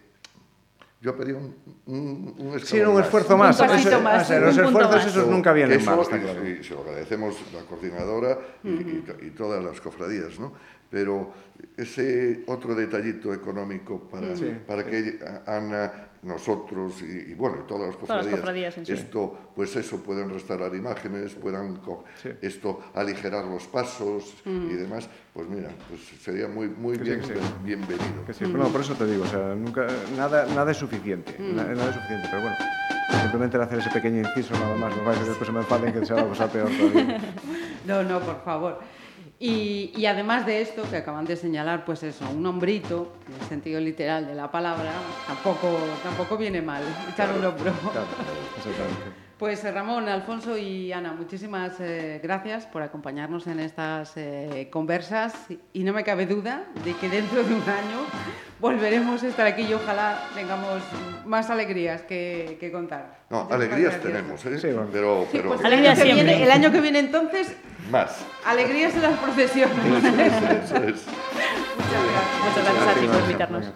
yo 1.01 1.17
pedí 1.17 1.33
un, 1.33 1.57
un, 1.87 2.35
un 2.39 2.61
Sí, 2.61 2.79
un 2.81 3.01
esfuerzo 3.01 3.35
Un 3.35 3.41
más. 3.41 3.57
pasito 3.57 3.89
Eso- 3.89 4.01
más, 4.03 4.29
un 4.31 4.41
los 4.43 4.57
esfuerzos 4.59 4.95
más. 4.97 5.07
esos 5.07 5.27
nunca 5.27 5.53
vienen 5.53 5.81
Eso, 5.81 5.91
mal, 5.91 6.01
está 6.01 6.17
y- 6.19 6.21
claro. 6.21 6.49
y 6.49 6.63
se 6.63 6.75
lo 6.75 6.81
agradecemos 6.83 7.37
la 7.55 7.61
coordinadora 7.63 8.39
y, 8.63 9.05
y 9.27 9.31
todas 9.37 9.65
las 9.65 9.81
cofradías, 9.81 10.39
¿no? 10.39 10.53
Pero 10.91 11.33
ese 11.77 12.43
otro 12.47 12.75
detallito 12.75 13.33
económico 13.33 14.09
para, 14.09 14.35
para 14.67 14.85
que 14.85 15.19
Ana, 15.47 16.09
nosotros 16.23 17.01
y, 17.03 17.31
y, 17.31 17.35
bueno, 17.35 17.59
y 17.65 17.67
todas 17.67 17.89
las 17.89 17.97
Todas 17.97 18.09
las 18.09 18.27
cofradías, 18.27 18.41
cofradías 18.41 18.79
en 18.79 18.87
sí. 18.87 18.93
esto, 18.93 19.53
pues 19.55 19.75
eso, 19.77 20.03
pueden 20.03 20.29
restaurar 20.31 20.75
imágenes, 20.75 21.35
puedan 21.35 21.77
co- 21.77 22.05
Sí. 22.23 22.31
esto 22.43 22.81
aligerar 22.95 23.45
los 23.45 23.67
pasos 23.69 24.35
y 24.45 24.75
demás, 24.75 25.09
pues 25.33 25.49
mira, 25.49 25.71
pues 25.89 26.01
sería 26.23 26.49
muy, 26.49 26.69
muy 26.69 26.99
Que 26.99 27.05
sí, 27.05 27.11
bien, 27.11 27.21
que 27.21 27.27
sí. 27.27 27.41
bienvenido. 27.65 28.25
Que 28.27 28.35
sí, 28.35 28.45
no, 28.47 28.69
por 28.69 28.81
eso 28.81 28.95
te 28.95 29.07
digo, 29.07 29.23
o 29.25 29.29
sea, 29.29 29.55
nunca, 29.55 29.87
nada, 30.17 30.47
nada 30.55 30.73
es 30.73 30.77
suficiente, 30.77 31.37
na- 31.39 31.65
nada 31.73 31.89
es 31.89 31.95
suficiente, 31.95 32.27
pero 32.31 32.43
bueno, 32.43 32.57
simplemente 33.23 33.57
el 33.57 33.63
hacer 33.63 33.79
ese 33.79 33.91
pequeño 33.91 34.19
inciso 34.19 34.55
nada 34.55 34.75
más, 34.77 34.95
no 34.97 35.05
vaya 35.05 35.21
a 35.21 35.23
que 35.23 35.29
después 35.29 35.47
se 35.47 35.53
me 35.53 35.61
enfaden 35.61 35.93
que 35.93 36.05
sea 36.05 36.17
la 36.17 36.25
cosa 36.27 36.51
peor 36.51 36.69
todavía. 36.71 37.21
No, 37.87 38.03
no, 38.03 38.21
por 38.21 38.43
favor. 38.45 38.79
Y, 39.43 39.91
y 39.97 40.05
además 40.05 40.45
de 40.45 40.61
esto, 40.61 40.83
que 40.91 40.99
acaban 40.99 41.25
de 41.25 41.35
señalar, 41.35 41.87
pues 41.87 42.03
eso, 42.03 42.29
un 42.29 42.45
hombrito, 42.45 43.11
en 43.27 43.41
el 43.41 43.49
sentido 43.49 43.81
literal 43.81 44.27
de 44.27 44.35
la 44.35 44.53
palabra, 44.53 44.93
tampoco, 45.27 45.79
tampoco 46.03 46.37
viene 46.37 46.61
mal 46.61 46.83
echar 47.11 47.31
un 47.31 47.43
hombro. 47.43 47.73
Claro, 47.73 48.07
exactamente. 48.59 49.30
Pues 49.41 49.65
eh, 49.65 49.73
Ramón, 49.73 50.07
Alfonso 50.07 50.59
y 50.59 50.93
Ana, 50.93 51.15
muchísimas 51.15 51.73
eh, 51.81 52.21
gracias 52.23 52.67
por 52.67 52.83
acompañarnos 52.83 53.47
en 53.47 53.59
estas 53.59 54.13
eh, 54.19 54.69
conversas 54.71 55.33
y 55.73 55.83
no 55.83 55.95
me 55.95 56.05
cabe 56.05 56.27
duda 56.27 56.65
de 56.85 56.93
que 56.93 57.09
dentro 57.09 57.43
de 57.43 57.55
un 57.55 57.63
año 57.63 58.05
volveremos 58.61 59.23
a 59.23 59.29
estar 59.29 59.47
aquí 59.47 59.63
y 59.63 59.73
ojalá 59.73 60.19
tengamos 60.35 60.83
más 61.25 61.49
alegrías 61.49 62.03
que, 62.03 62.59
que 62.61 62.71
contar. 62.71 63.21
No, 63.31 63.45
Muchísimas 63.45 63.63
alegrías 63.71 64.03
tenemos, 64.03 64.45
¿eh? 64.45 64.59
Sí, 64.59 64.67
bueno. 64.67 64.89
pero, 64.93 65.27
Sí, 65.33 65.39
pues 65.39 65.61
el 65.61 65.67
Alegrías 65.67 65.99
año, 65.99 66.07
que 66.07 66.15
viene, 66.15 66.43
el 66.43 66.51
año 66.51 66.71
que 66.71 66.81
viene 66.83 66.99
entonces, 66.99 67.57
más. 67.91 68.23
alegrías 68.45 68.95
en 68.95 69.03
las 69.03 69.19
procesiones. 69.19 69.75
Eso 70.05 70.77
es. 70.77 71.07
Muchas 71.79 72.05
gracias. 72.13 72.45
Muchas 72.45 72.65
gracias 72.65 72.89
a 72.89 73.01
ti 73.01 73.07
por 73.07 73.21
invitarnos. 73.23 73.67